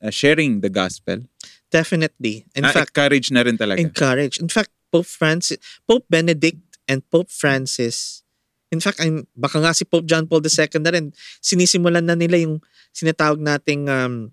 [0.00, 1.22] uh, sharing the gospel?
[1.70, 2.42] definitely.
[2.58, 3.78] In Ah, fact, encourage na rin talaga.
[3.78, 4.42] encourage.
[4.42, 6.58] In fact, Pope Francis, Pope Benedict
[6.90, 8.26] and Pope Francis,
[8.70, 11.10] in fact, I'm, baka nga si Pope John Paul II na rin,
[11.42, 12.62] sinisimulan na nila yung
[12.94, 14.30] sinatawag nating um,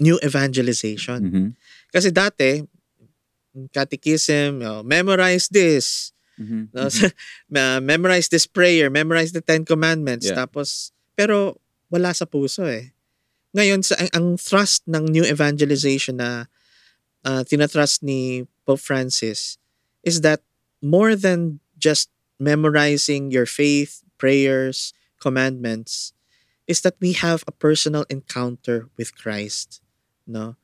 [0.00, 1.20] new evangelization.
[1.30, 1.46] Mhm.
[1.92, 2.64] Kasi dati,
[3.70, 6.74] catechism, oh, memorize this, Mhm.
[6.74, 6.90] no?
[6.90, 7.12] Mhm.
[7.54, 10.26] Ma- memorize this prayer, memorize the Ten Commandments.
[10.26, 10.42] Yeah.
[10.42, 11.60] Tapos, pero
[11.92, 12.90] wala sa puso eh.
[13.54, 16.50] Ngayon, sa, ang, ang thrust ng new evangelization na
[17.22, 19.62] uh, tinatrust ni Pope Francis
[20.02, 20.42] is that
[20.82, 26.12] more than just memorizing your faith, prayers, commandments,
[26.66, 29.80] is that we have a personal encounter with Christ.
[30.26, 30.56] No?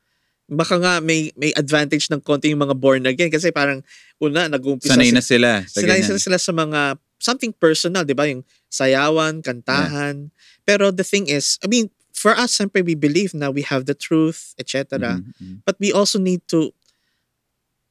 [0.51, 3.87] Baka nga may may advantage ng konti yung mga born again kasi parang
[4.18, 5.62] una nag-uumpisa Sanay na sila.
[5.62, 6.18] Sa Sinay ganyan.
[6.18, 8.27] sila, sa mga something personal, di ba?
[8.27, 10.35] Yung sayawan, kantahan.
[10.66, 13.95] Pero the thing is, I mean, for us, siyempre we believe na we have the
[13.95, 15.23] truth, etc.
[15.23, 15.57] Mhm, mhm.
[15.62, 16.75] But we also need to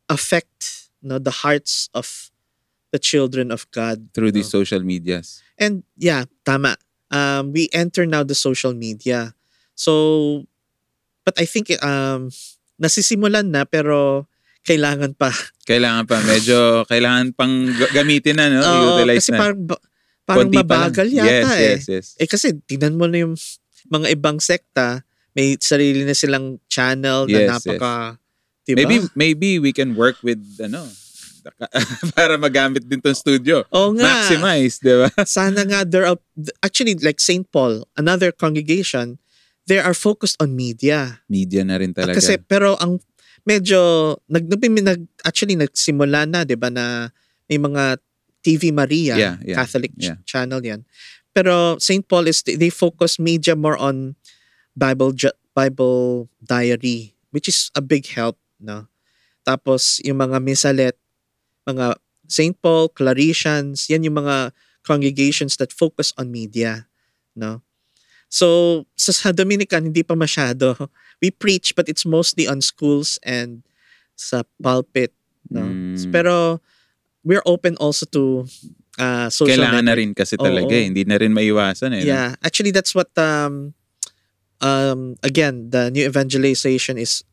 [0.10, 2.34] affect no the hearts of
[2.92, 4.62] the children of God Through these no?
[4.62, 5.42] social medias.
[5.58, 6.78] And yeah, tama.
[7.10, 9.34] Um, we enter now the social media.
[9.74, 10.46] So,
[11.26, 12.30] but I think um,
[12.78, 14.26] nasisimulan na pero
[14.66, 15.34] kailangan pa.
[15.70, 18.58] Kailangan pa, medyo, kailangan pang gamitin na, no?
[18.58, 19.38] Oo, I-utilize kasi na.
[19.38, 19.84] parang, ba-
[20.26, 20.70] parang Konti pa lang.
[20.90, 21.62] mabagal yata yes, eh.
[21.62, 23.38] Yes, yes, Eh kasi tingnan mo na yung
[23.94, 25.06] mga ibang sekta,
[25.38, 28.18] may sarili na silang channel na Yes, napaka,
[28.66, 28.82] diba?
[28.82, 30.90] Maybe, maybe we can work with, ano,
[32.18, 33.64] para magamit din tong studio.
[33.74, 34.28] Oo nga.
[34.28, 35.10] Maximize, di ba?
[35.28, 36.20] Sana nga there are,
[36.64, 37.46] actually like St.
[37.50, 39.18] Paul, another congregation,
[39.70, 41.22] they are focused on media.
[41.30, 42.18] Media na rin talaga.
[42.18, 42.98] Kasi pero ang
[43.46, 47.14] medyo nag, nag actually nagsimula na 'di ba na
[47.46, 47.98] may mga
[48.40, 50.18] TV Maria Yeah, yeah, Catholic ch- yeah.
[50.26, 50.84] channel 'yan.
[51.34, 52.04] Pero St.
[52.04, 54.18] Paul is they focus media more on
[54.74, 55.14] Bible
[55.54, 58.90] Bible diary which is a big help no.
[59.46, 60.98] Tapos yung mga misalet
[61.70, 61.86] mga
[62.26, 62.58] St.
[62.58, 66.90] Paul, Claretians, yan yung mga congregations that focus on media,
[67.38, 67.62] no?
[68.30, 70.78] So, sa, Dominican, hindi pa masyado.
[71.22, 73.66] We preach, but it's mostly on schools and
[74.14, 75.14] sa pulpit,
[75.50, 75.66] no?
[75.66, 76.14] Mm.
[76.14, 76.62] Pero,
[77.24, 78.46] we're open also to
[78.98, 80.00] uh, social Kailangan na network.
[80.00, 80.46] rin kasi Oo.
[80.46, 80.74] talaga.
[80.74, 80.86] eh.
[80.88, 82.02] Hindi na rin maiwasan eh.
[82.04, 82.08] no?
[82.08, 83.76] Yeah, actually that's what um
[84.64, 87.24] um again, the new evangelization is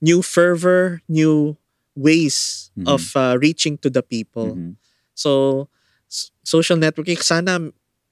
[0.00, 1.58] new fervor, new
[1.94, 2.86] ways Mhm.
[2.88, 4.56] of uh, reaching to the people.
[4.56, 4.76] Mhm.
[5.12, 5.66] So
[6.08, 7.60] s- social networking sana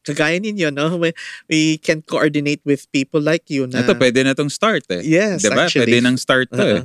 [0.04, 1.12] kagaya ninyo no we,
[1.48, 5.04] we can coordinate with people like you na Ito, pwede na tong start eh.
[5.04, 5.64] Yes, diba?
[5.68, 5.92] actually.
[5.92, 6.74] Pwede nang start to eh.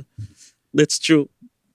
[0.76, 1.28] That's true.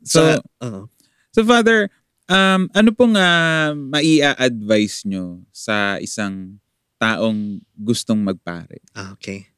[0.05, 0.85] So, Sa- uh,
[1.33, 1.89] So Father,
[2.29, 6.59] um, ano pong uh, maia-advise nyo sa isang
[7.01, 8.83] taong gustong magpare?
[8.93, 9.49] Ah, okay.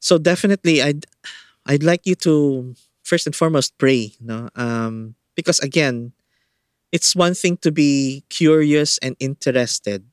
[0.00, 1.06] So definitely I'd
[1.64, 2.74] I'd like you to
[3.04, 4.48] first and foremost pray, no?
[4.56, 6.12] Um because again,
[6.92, 10.06] it's one thing to be curious and interested,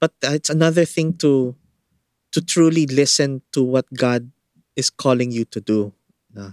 [0.00, 1.56] but it's another thing to
[2.32, 4.30] to truly listen to what God
[4.76, 5.96] is calling you to do.
[6.34, 6.52] No?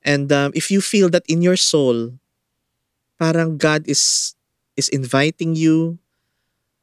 [0.00, 2.16] And um, if you feel that in your soul,
[3.20, 4.34] parang God is
[4.80, 6.00] is inviting you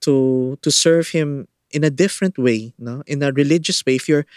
[0.06, 3.02] to to serve Him in a different way, no?
[3.10, 3.98] In a religious way.
[3.98, 4.30] If you're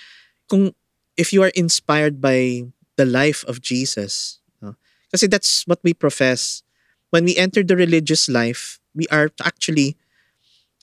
[0.49, 0.73] kung
[1.17, 2.65] if you are inspired by
[2.97, 4.77] the life of Jesus, no?
[5.11, 6.63] Kasi that's what we profess.
[7.11, 9.97] When we enter the religious life, we are actually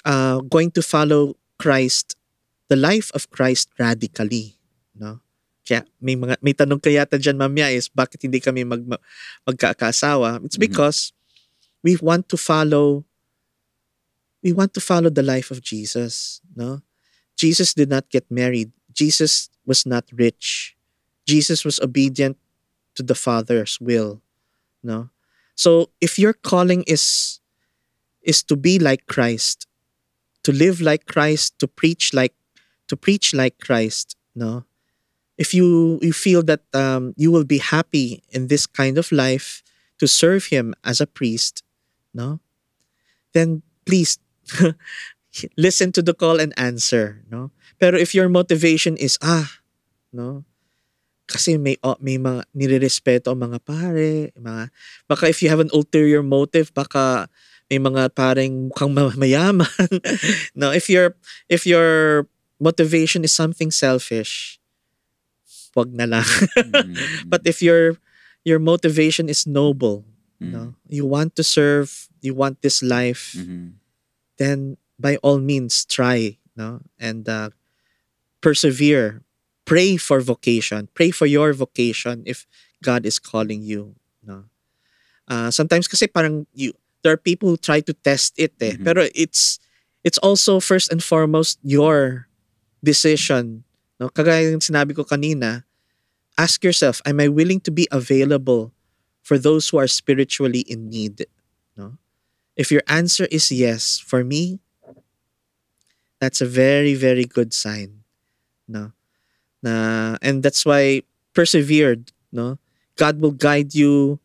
[0.06, 2.16] uh, going to follow Christ,
[2.70, 4.58] the life of Christ radically,
[4.96, 5.20] no?
[5.62, 8.82] Kaya may mga may tanong kaya ta diyan mamaya is bakit hindi kami mag
[9.46, 10.42] magkakasawa?
[10.42, 10.66] It's Mhm.
[10.74, 11.14] because
[11.86, 13.06] we want to follow
[14.42, 16.82] we want to follow the life of Jesus, no?
[17.38, 18.74] Jesus did not get married.
[18.90, 20.74] Jesus was not rich.
[21.28, 22.38] Jesus was obedient
[22.96, 24.22] to the Father's will,
[24.84, 25.10] no?
[25.56, 27.40] So if your calling is
[28.22, 29.68] is to be like Christ,
[30.44, 32.34] to live like Christ, to preach like
[32.88, 34.66] to preach like Christ, no?
[35.38, 39.64] If you you feel that um, you will be happy in this kind of life
[40.00, 41.64] to serve Him as a priest,
[42.14, 42.40] no?
[43.34, 44.20] Then please
[45.58, 47.52] listen to the call and answer, no?
[47.80, 49.50] Pero if your motivation is ah,
[50.14, 50.44] no?
[51.32, 54.68] Kasi may oh, may mga nirerespeto ang mga pare, mga
[55.08, 57.32] baka if you have an ulterior motive, baka
[57.72, 59.72] may mga pareng mukhang ma- mayaman.
[60.60, 61.16] no, if your
[61.48, 62.28] if your
[62.60, 64.60] motivation is something selfish,
[65.74, 66.28] wag na lang.
[67.32, 67.96] But if your
[68.44, 70.04] your motivation is noble,
[70.42, 70.52] Mhm.
[70.52, 73.78] no, you want to serve, you want this life, Mhm.
[74.42, 77.54] then by all means try, no, and uh,
[78.42, 79.22] persevere.
[79.66, 80.90] Pray for vocation.
[80.94, 82.48] Pray for your vocation if
[82.84, 83.96] God is calling you,
[84.26, 84.46] no.
[85.30, 88.76] Uh, sometimes kasi parang you there are people who try to test it eh.
[88.78, 88.84] Mhm.
[88.86, 89.62] Pero it's
[90.04, 92.28] it's also first and foremost your
[92.84, 93.64] decision.
[94.02, 94.10] No?
[94.10, 95.64] Kagaya ng sinabi ko kanina,
[96.38, 98.74] ask yourself, am I willing to be available
[99.22, 101.30] for those who are spiritually in need?
[101.78, 102.02] No?
[102.58, 104.60] If your answer is yes, for me,
[106.20, 108.04] that's a very, very good sign.
[108.68, 108.94] No?
[109.62, 111.04] Na, and that's why
[111.34, 112.58] persevered, no?
[112.98, 114.20] God will guide you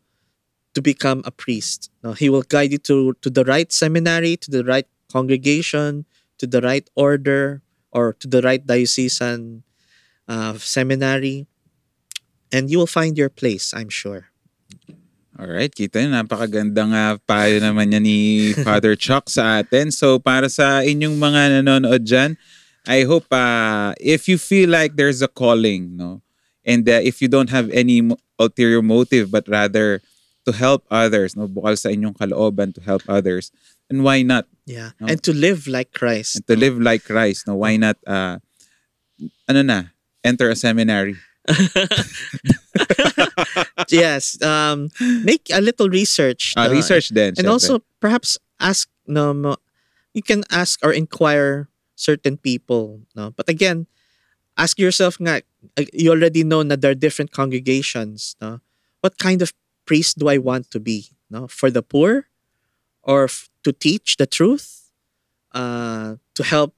[0.73, 1.89] to become a priest.
[2.03, 2.13] No?
[2.13, 6.05] He will guide you to, to the right seminary, to the right congregation,
[6.37, 7.61] to the right order,
[7.91, 9.63] or to the right diocesan
[10.27, 11.47] uh, seminary.
[12.51, 14.29] And you will find your place, I'm sure.
[15.37, 18.17] Alright, kita nyo, napakagandang uh, payo naman niya ni
[18.65, 19.93] Father Chuck sa atin.
[19.93, 22.37] So para sa inyong mga nanonood dyan,
[22.87, 26.21] I hope uh, if you feel like there's a calling, no?
[26.63, 30.01] And uh, if you don't have any mo- ulterior motive but rather
[30.47, 31.47] to help others, no?
[31.47, 33.51] Bukal sa inyong kalooban to help others.
[33.91, 34.47] And why not?
[34.65, 34.91] Yeah.
[34.99, 35.07] No?
[35.07, 36.39] And to live like Christ.
[36.39, 37.55] And to live like Christ, no?
[37.55, 38.39] Why not, uh,
[39.47, 39.91] ano na,
[40.23, 41.15] enter a seminary?
[43.91, 44.41] yes.
[44.41, 44.89] Um,
[45.23, 46.53] make a little research.
[46.55, 46.73] Uh, no?
[46.73, 47.35] research then.
[47.35, 47.51] And syempre.
[47.51, 49.55] also, perhaps ask, no,
[50.13, 53.01] you can ask or inquire certain people.
[53.17, 53.33] No?
[53.35, 53.87] But again,
[54.55, 55.41] ask yourself nga,
[55.75, 58.37] uh, you already know that there are different congregations.
[58.39, 58.61] No?
[59.01, 59.51] What kind of
[59.85, 61.09] priest do I want to be?
[61.29, 61.47] No?
[61.49, 62.29] For the poor?
[63.03, 64.91] Or f- to teach the truth?
[65.51, 66.75] Uh, to help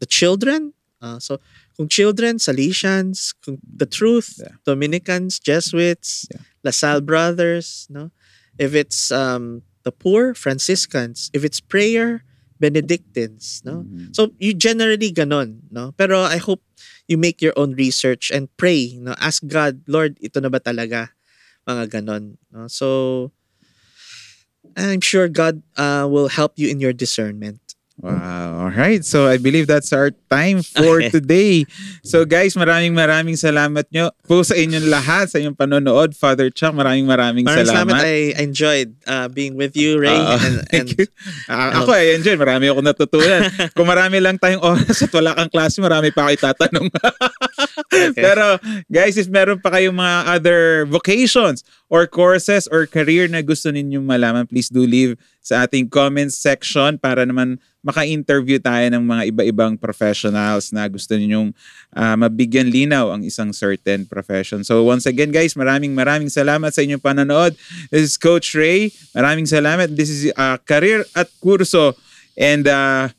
[0.00, 0.72] the children?
[1.02, 1.38] Uh, so,
[1.76, 4.54] kung children, Salesians, kung the truth, Yeah.
[4.64, 6.40] Dominicans, Jesuits, Yeah.
[6.62, 8.10] LaSalle Brothers, no?
[8.58, 11.30] If it's um, the poor, Franciscans.
[11.34, 12.22] If it's prayer,
[12.62, 13.82] Benedictines, no?
[13.82, 14.14] Mhm.
[14.14, 15.90] So you generally ganon, no?
[15.98, 16.62] Pero I hope
[17.10, 19.18] you make your own research and pray, no?
[19.18, 21.10] Ask God, Lord, ito na ba talaga?
[21.66, 22.70] Mga ganon, no?
[22.70, 23.30] So
[24.76, 27.61] I'm sure God uh, will help you in your discernment.
[28.02, 28.66] Wow.
[28.66, 29.06] All right.
[29.06, 31.70] So I believe that's our time for today.
[32.02, 36.18] So guys, maraming maraming salamat nyo po sa inyong lahat, sa inyong panonood.
[36.18, 37.94] Father Chuck, maraming maraming Maraming salamat.
[37.94, 38.02] salamat.
[38.02, 40.18] I enjoyed uh, being with you, Ray.
[40.18, 40.34] Oo.
[40.34, 41.04] and, Thank and you.
[41.46, 42.34] Ah, ako ay enjoy.
[42.34, 43.40] Marami akong natutunan.
[43.78, 46.90] Kung marami lang tayong oras at wala kang klase, marami pa ako itatanong.
[48.16, 51.62] Pero guys, if meron pa kayong mga other vocations
[51.92, 56.96] or courses or career na gusto ninyong malaman, please do leave sa ating comments section
[56.96, 61.50] para naman maka-interview tayo ng mga iba-ibang professionals na gusto ninyong
[61.90, 64.62] ah, mabigyan linaw ang isang certain profession.
[64.62, 67.58] So once again guys, maraming maraming salamat sa inyong panonood.
[67.90, 68.94] This is Coach Ray.
[69.18, 69.90] Maraming salamat.
[69.90, 71.98] This is uh, Career at Kurso.
[72.38, 73.10] And uh,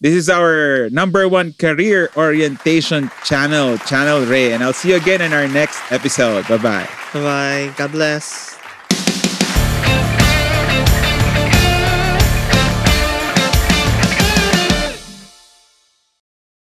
[0.00, 4.52] this is our number one career orientation channel, Channel Ray.
[4.52, 6.48] And I'll see you again in our next episode.
[6.48, 6.88] Bye-bye.
[7.12, 7.74] Bye-bye.
[7.76, 8.59] God bless.